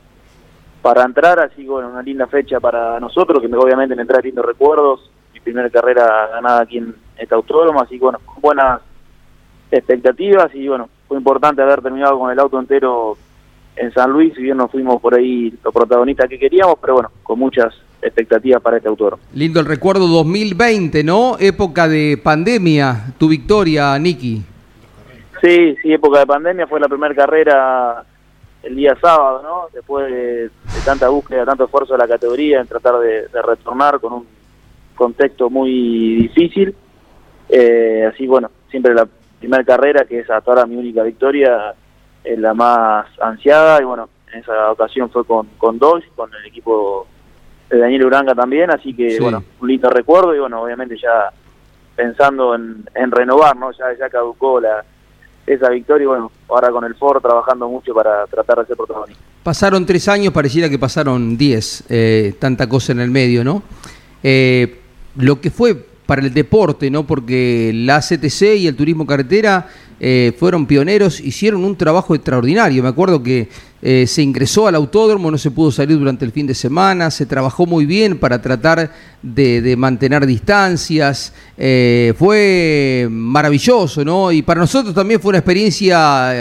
[0.82, 4.43] para entrar, así que bueno, una linda fecha para nosotros, que obviamente me trae lindos
[4.43, 8.82] recuerdos, mi primera carrera ganada aquí en, este autódromo, así que bueno, buenas
[9.72, 13.17] expectativas y bueno, fue importante haber terminado con el auto entero
[13.76, 17.11] en San Luis, si bien no fuimos por ahí los protagonistas que queríamos, pero bueno,
[17.24, 19.22] con muchas expectativas para este autódromo.
[19.34, 21.38] Lindo el recuerdo 2020, ¿no?
[21.39, 24.43] Época de pandemia, tu victoria, Nicky.
[25.41, 28.03] Sí, sí, época de pandemia, fue la primera carrera
[28.63, 29.67] el día sábado, ¿no?
[29.74, 30.49] Después de,
[30.84, 34.28] tanta búsqueda, tanto esfuerzo de la categoría en tratar de retornar con un
[34.95, 36.76] contexto muy difícil
[37.52, 39.08] eh, así bueno, siempre la
[39.39, 41.74] primera carrera, que es hasta ahora mi única victoria,
[42.24, 47.08] es la más ansiada y bueno, en esa ocasión fue con, con con el equipo
[47.70, 51.32] de Daniel Uranga también, así que bueno, un lindo recuerdo y bueno, obviamente ya
[51.95, 53.72] pensando en, renovar, ¿no?
[53.72, 54.84] Ya, ya caducó la,
[55.45, 59.22] esa victoria y bueno, ahora con el Ford trabajando mucho para tratar de ser protagonista.
[59.43, 63.64] Pasaron tres años, pareciera que pasaron diez, eh, tanta cosa en el medio, ¿no?
[64.24, 64.80] Eh,
[65.18, 67.07] lo que fue para el deporte, ¿no?
[67.07, 72.84] Porque la CTC y el turismo carretera eh, fueron pioneros, hicieron un trabajo extraordinario.
[72.84, 73.47] Me acuerdo que
[73.82, 77.26] eh, se ingresó al autódromo, no se pudo salir durante el fin de semana, se
[77.26, 78.91] trabajó muy bien para tratar
[79.22, 81.32] de, mantener distancias.
[81.57, 84.34] Eh, fue maravilloso, ¿no?
[84.34, 86.36] Y para nosotros también fue una experiencia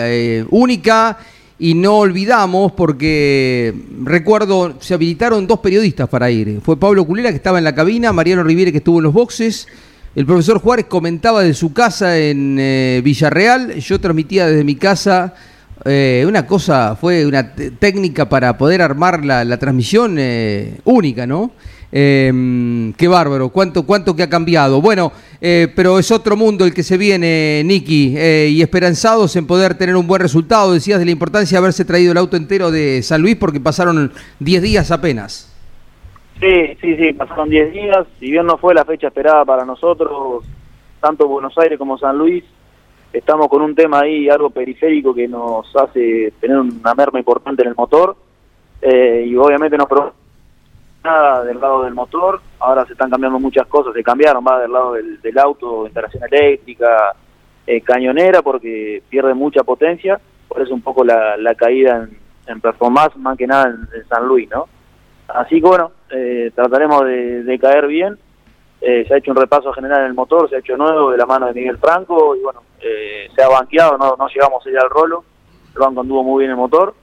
[0.51, 1.17] única
[1.61, 6.61] y no olvidamos porque recuerdo se habilitaron dos periodistas para ir.
[6.63, 9.69] Fue Pablo Culera que estaba en la cabina, Mariano Riviere que estuvo en los boxes,
[10.17, 15.35] El profesor Juárez comentaba de su casa en eh, Villarreal, yo transmitía desde mi casa
[15.85, 21.53] eh, una cosa, fue una técnica para poder armar la, transmisión eh, única, ¿no?
[21.93, 24.81] Em, qué bárbaro, cuánto, cuánto que ha cambiado.
[24.81, 29.97] Bueno, pero es otro mundo el que se viene, Nicky, y esperanzados en poder tener
[29.97, 30.73] un buen resultado.
[30.73, 34.13] Decías de la importancia de haberse traído el auto entero de San Luis porque pasaron
[34.39, 35.51] 10 días apenas.
[36.41, 40.43] Sí, sí, sí, pasaron 10 días, si bien no fue la fecha esperada para nosotros,
[40.99, 42.43] tanto Buenos Aires como San Luis,
[43.13, 47.69] estamos con un tema ahí, algo periférico que nos hace tener una merma importante en
[47.69, 48.17] el motor,
[48.81, 50.15] eh, y obviamente no probamos
[51.03, 54.73] nada del lado del motor, ahora se están cambiando muchas cosas, se cambiaron, va del
[54.73, 57.15] lado del, auto, instalación eléctrica,
[57.67, 62.09] eh, cañonera, porque pierde mucha potencia, por eso un poco la, caída
[62.47, 64.69] en, performance, más que nada en San Luis, ¿no?
[65.35, 68.19] Así que bueno, eh, trataremos de, caer bien.
[68.81, 71.19] Eh, se ha hecho un repaso general en el motor, se ha hecho nuevo de
[71.19, 74.71] la mano de Miguel Franco y bueno, eh, se ha banqueado, no, no llegamos a
[74.71, 75.23] ir al rolo,
[75.75, 76.95] el banco anduvo muy bien el motor.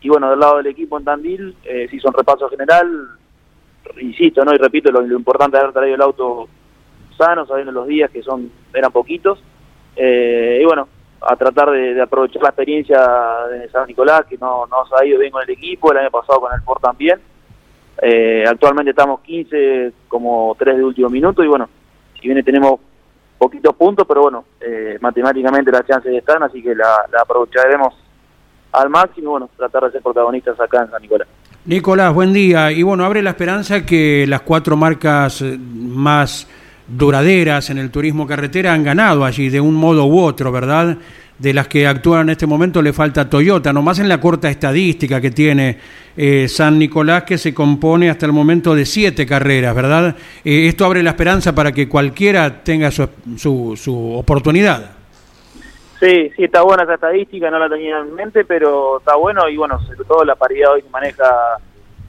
[0.00, 3.08] Y bueno, del lado del equipo en Tandil se hizo un repaso general,
[4.00, 4.54] insisto, ¿no?
[4.54, 6.48] y repito, lo, importante de haber traído el auto
[7.16, 9.42] sano, sabiendo los días que son eran poquitos.
[9.96, 10.88] y bueno,
[11.20, 13.00] a tratar de, aprovechar la experiencia
[13.50, 16.40] de San Nicolás, que no, no ha ido bien con el equipo, el año pasado
[16.40, 17.20] con el Ford también
[18.02, 21.68] eh, actualmente estamos 15 como 3 de último minuto y bueno,
[22.20, 22.80] si bien tenemos
[23.38, 27.94] poquitos puntos, pero bueno, eh, matemáticamente las chances están, así que la, aprovecharemos
[28.72, 31.28] al máximo bueno, tratar de ser protagonistas acá en San Nicolás.
[31.66, 32.70] Nicolás, buen día.
[32.70, 36.46] Y bueno, abre la esperanza que las cuatro marcas eh, más
[36.86, 40.96] duraderas en el turismo carretera han ganado allí de un modo u otro, ¿verdad?
[41.38, 45.20] de las que actúan en este momento le falta Toyota, nomás en la corta estadística
[45.20, 45.76] que tiene
[46.16, 50.16] eh, San Nicolás, que se compone hasta el momento de siete carreras, ¿verdad?
[50.44, 53.06] Eh, esto abre la esperanza para que cualquiera tenga su,
[53.36, 54.95] su, oportunidad.
[55.98, 59.56] Sí, sí, está buena esa estadística, no la tenía en mente, pero está bueno y
[59.56, 61.56] bueno, sobre todo la paridad hoy maneja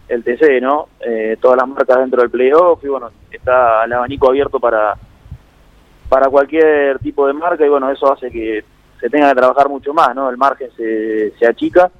[0.10, 0.90] el TC, ¿no?
[1.00, 4.96] Eh, todas las marcas dentro del playoff y bueno, está el abanico abierto para
[6.10, 8.64] para cualquier tipo de marca y bueno, eso hace que
[9.00, 10.30] se tenga que trabajar mucho más, ¿no?
[10.30, 11.92] El margen se, se achica.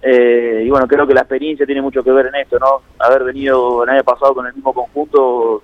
[0.00, 2.82] Eh, y bueno, creo que la experiencia tiene mucho que ver en esto, ¿no?
[2.98, 5.62] Haber venido el año pasado con el mismo conjunto,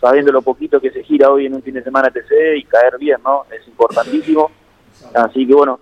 [0.00, 2.98] sabiendo lo poquito que se gira hoy en un fin de semana TC y caer
[2.98, 3.44] bien, ¿no?
[3.50, 4.50] Es importantísimo.
[5.14, 5.80] Así que bueno,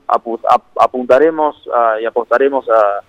[0.76, 1.56] apuntaremos
[2.00, 3.00] y apostaremos a,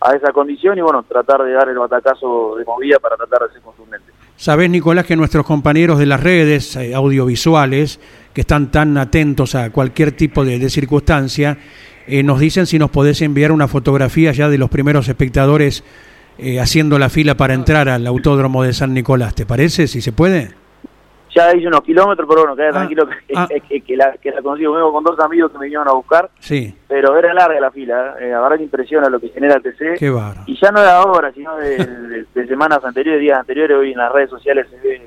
[0.00, 3.54] a esa condición y bueno, tratar de dar el batacazo de movida para tratar de
[3.54, 4.12] ser contundente.
[4.36, 8.00] Sabés, Nicolás, que nuestros compañeros de las redes eh, audiovisuales,
[8.32, 11.58] que están tan atentos a cualquier tipo de, circunstancia,
[12.06, 15.84] eh, nos dicen si nos podés enviar una fotografía ya de los primeros espectadores
[16.38, 19.34] eh, haciendo la fila para entrar al autódromo de San Nicolás.
[19.34, 19.86] ¿Te parece?
[19.86, 20.52] Si se puede
[21.34, 23.48] ya hice unos kilómetros, pero bueno, queda ah, tranquilo que, ah.
[23.86, 24.72] que, la, que la consigo.
[24.72, 26.30] Vengo con dos amigos que me vinieron a buscar.
[26.38, 26.74] Sí.
[26.88, 28.30] Pero era larga la fila, ¿eh?
[28.30, 29.98] la verdad que impresiona lo que genera el TC.
[29.98, 30.12] Qué
[30.46, 34.30] Y ya no de ahora, sino de, semanas anteriores, días anteriores, hoy en las redes
[34.30, 35.02] sociales se ve,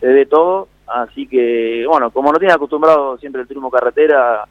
[0.00, 0.68] se ve todo.
[0.86, 4.44] Así que, bueno, como no tiene acostumbrado siempre el turismo carretera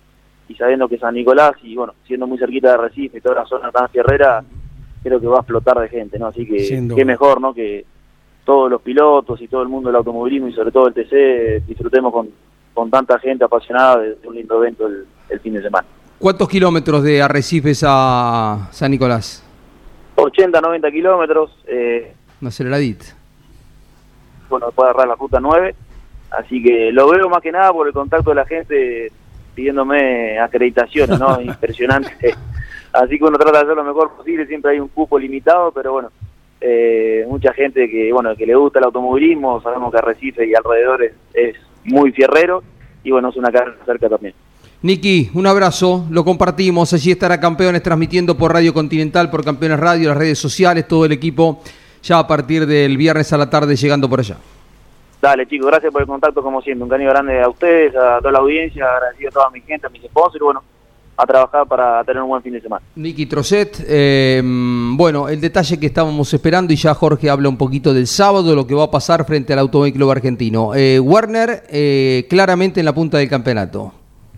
[0.48, 3.46] y sabiendo que San Nicolás y, bueno, siendo muy cerquita de Recife y toda la
[3.46, 4.44] zona tan fierrera,
[5.04, 6.28] creo que va a explotar de gente, ¿no?
[6.28, 7.54] Así que, qué mejor, ¿no?
[7.54, 7.86] Que
[8.48, 12.14] todos los pilotos y todo el mundo del automovilismo y sobre todo el TC disfrutemos
[12.14, 12.30] con,
[12.74, 15.86] con tanta gente apasionada de, un lindo evento el, fin de semana.
[16.18, 19.44] ¿Cuántos kilómetros de Arrecifes a San Nicolás?
[20.16, 21.52] 80, 90 kilómetros.
[21.68, 23.08] Eh, Una aceleradita.
[24.50, 25.76] Bueno, después agarrar la ruta 9.
[26.32, 29.12] Así que lo veo más que nada por el contacto de la gente
[29.56, 31.42] pidiéndome acreditaciones, ¿no?
[31.42, 32.34] Impresionante.
[32.94, 35.92] Así que uno trata de hacer lo mejor posible, siempre hay un cupo limitado, pero
[35.92, 36.12] bueno,
[36.60, 41.04] eh, mucha gente que bueno que le gusta el automovilismo, sabemos que Arrecife y alrededor
[41.34, 42.64] es, muy fierrero
[43.04, 44.34] y bueno, es una carrera cerca también.
[44.82, 50.10] Niki, un abrazo, lo compartimos, allí estará Campeones transmitiendo por Radio Continental, por Campeones Radio,
[50.10, 51.62] las redes sociales, todo el equipo
[52.04, 54.38] ya a partir del viernes a la tarde llegando por allá.
[55.22, 58.34] Dale chicos, gracias por el contacto como siempre, un cariño grande a ustedes, a toda
[58.34, 60.62] la audiencia, agradecido a toda mi gente, a mis sponsors, bueno,
[61.18, 62.86] a trabajar para tener un buen fin de semana.
[62.96, 67.92] Nicky Trocet, eh, bueno, el detalle que estábamos esperando y ya Jorge habla un poquito
[67.92, 70.76] del sábado, lo que va a pasar frente al Automóvil argentino.
[70.76, 73.94] Eh, Warner eh, claramente en la punta del campeonato.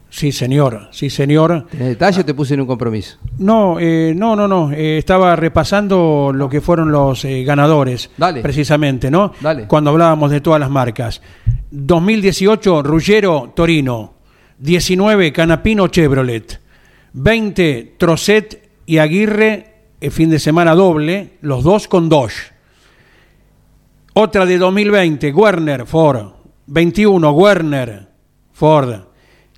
[0.09, 1.67] Sí, señor, sí, señor.
[1.73, 3.17] ¿En detalle o te puse en un compromiso?
[3.38, 4.71] No, no, no, no.
[4.71, 8.41] estaba repasando lo que fueron los ganadores, Dale.
[8.41, 9.34] precisamente, ¿no?
[9.39, 9.67] Dale.
[9.67, 11.21] Cuando hablábamos de todas las marcas.
[11.69, 14.13] 2018, Ruggero, Torino.
[14.57, 16.59] 19, Canapino, Chevrolet.
[17.14, 22.53] 20 Trocet y Aguirre, el fin de semana doble, los dos con Dodge.
[24.14, 26.34] Otra de 2020, Werner Ford,
[26.68, 28.07] 21 Werner,
[28.51, 29.01] Ford.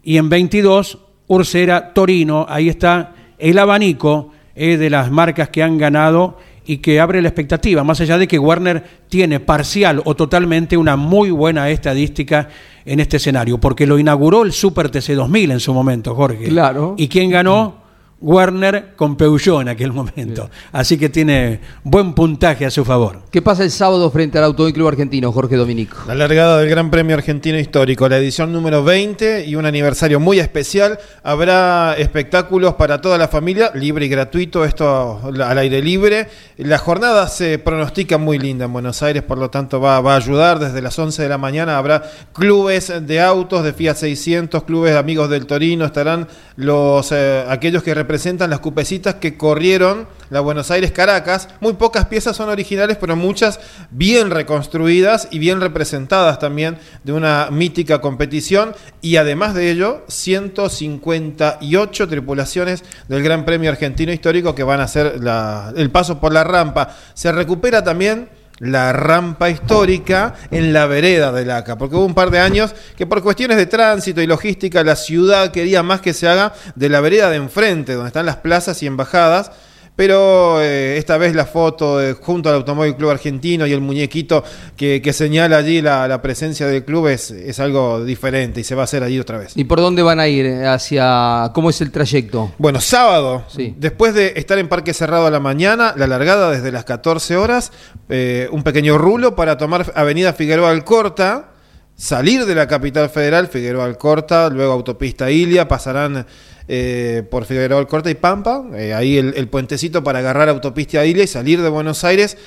[0.04, 2.46] Y en 22 Ursera, Torino.
[2.50, 6.38] Ahí está el abanico eh, de las marcas que han ganado
[6.72, 10.96] y que abre la expectativa, más allá de que Werner tiene parcial o totalmente una
[10.96, 12.48] muy buena estadística
[12.86, 16.46] en este escenario, porque lo inauguró el Super TC 2000 en su momento, Jorge.
[16.46, 16.96] Claro.
[16.98, 17.81] ¿Y quién ganó?
[18.22, 20.50] Werner con Peugeot en aquel momento.
[20.72, 23.24] Así que tiene buen puntaje a su favor.
[23.32, 25.98] ¿Qué pasa el sábado frente al Automóvil Club Argentino, Jorge Dominico?
[26.08, 30.40] La largada del Gran Premio Argentino Histórico, la edición número 20 y un aniversario muy
[30.40, 31.00] especial.
[31.24, 36.28] Habrá espectáculos para toda la familia, libre y gratuito, esto al aire libre.
[36.58, 40.18] La jornada se pronostica muy linda en Buenos Aires, por lo tanto va, va a
[40.18, 40.60] ayudar.
[40.60, 42.04] Desde las 11 de la mañana habrá
[42.34, 47.82] clubes de autos de Fiat 600, clubes de amigos del Torino, estarán los eh, aquellos
[47.82, 48.11] que representan
[48.50, 51.50] las cupecitas que corrieron la Buenos Aires Caracas.
[51.60, 53.60] Muy pocas piezas son originales, pero muchas
[53.90, 58.74] bien reconstruidas y bien representadas también de una mítica competición.
[59.02, 65.22] Y además de ello, 158 tripulaciones del Gran Premio Argentino Histórico que van a hacer
[65.22, 66.96] la- el paso por la rampa.
[67.14, 68.30] Se recupera también
[68.62, 73.08] la rampa histórica en la vereda del ACA, porque hubo un par de años que
[73.08, 77.02] por cuestiones de tránsito y logística la ciudad quería más que se haga de la
[77.02, 79.52] vereda de enfrente, donde están las plazas y embajadas,
[79.96, 84.44] pero eh, esta vez la foto de- junto al Automóvil Club Argentino y el muñequito
[84.76, 88.74] que, que señala allí la, la presencia del club es, es algo diferente y se
[88.74, 89.54] va a hacer allí otra vez.
[89.56, 90.48] ¿Y por dónde van a ir?
[90.66, 92.52] ¿Hacia cómo es el trayecto?
[92.58, 93.76] Bueno, sábado, Sí.
[93.78, 97.72] después de estar en Parque Cerrado a la mañana, la largada desde las 14 horas,
[98.10, 101.50] eh, un pequeño rulo para tomar Avenida Figueroa Alcorta,
[101.96, 106.26] salir de la capital federal, Figueroa Alcorta, luego autopista Ilia, pasarán
[106.74, 111.28] eh, por Figueroa Alcorta y Pampa, eh, ahí el, puentecito para agarrar autopista Ilia y
[111.28, 112.38] salir de Buenos Aires.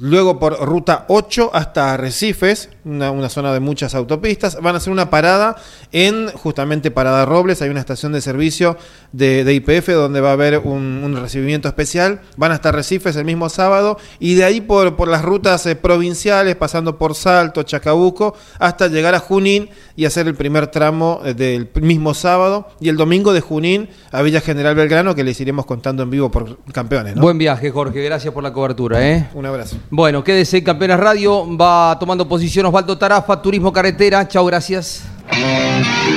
[0.00, 4.58] Luego por ruta 8 hasta Arrecifes, una, una zona de muchas autopistas.
[4.60, 5.56] Van a hacer una parada
[5.92, 7.60] en justamente Parada Robles.
[7.60, 8.78] Hay una estación de servicio
[9.12, 12.20] de, IPF donde va a haber un, un recibimiento especial.
[12.36, 16.56] Van hasta Arrecifes el mismo sábado y de ahí por, por las rutas eh, provinciales,
[16.56, 21.68] pasando por Salto, Chacabuco, hasta llegar a Junín y hacer el primer tramo eh, del
[21.80, 22.68] mismo sábado.
[22.80, 26.30] Y el domingo de Junín a Villa General Belgrano, que les iremos contando en vivo
[26.30, 27.16] por campeones.
[27.16, 27.22] ¿no?
[27.22, 28.02] Buen viaje, Jorge.
[28.02, 29.28] Gracias por la cobertura, ¿eh?
[29.34, 29.76] Un abrazo.
[29.90, 31.46] Bueno, quédese en Campeones Radio.
[31.56, 34.26] Va tomando posición Osvaldo Tarafa, Turismo Carretera.
[34.26, 35.04] Chao, gracias.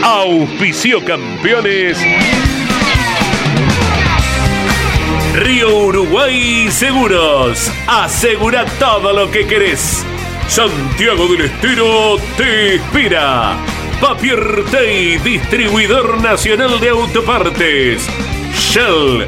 [0.03, 1.97] Auspicio campeones.
[5.36, 7.72] Río Uruguay Seguros.
[7.88, 10.05] Asegura todo lo que querés.
[10.47, 13.57] Santiago del Estero te espera.
[13.99, 18.07] Papier Tay, distribuidor nacional de autopartes.
[18.53, 19.28] Shell,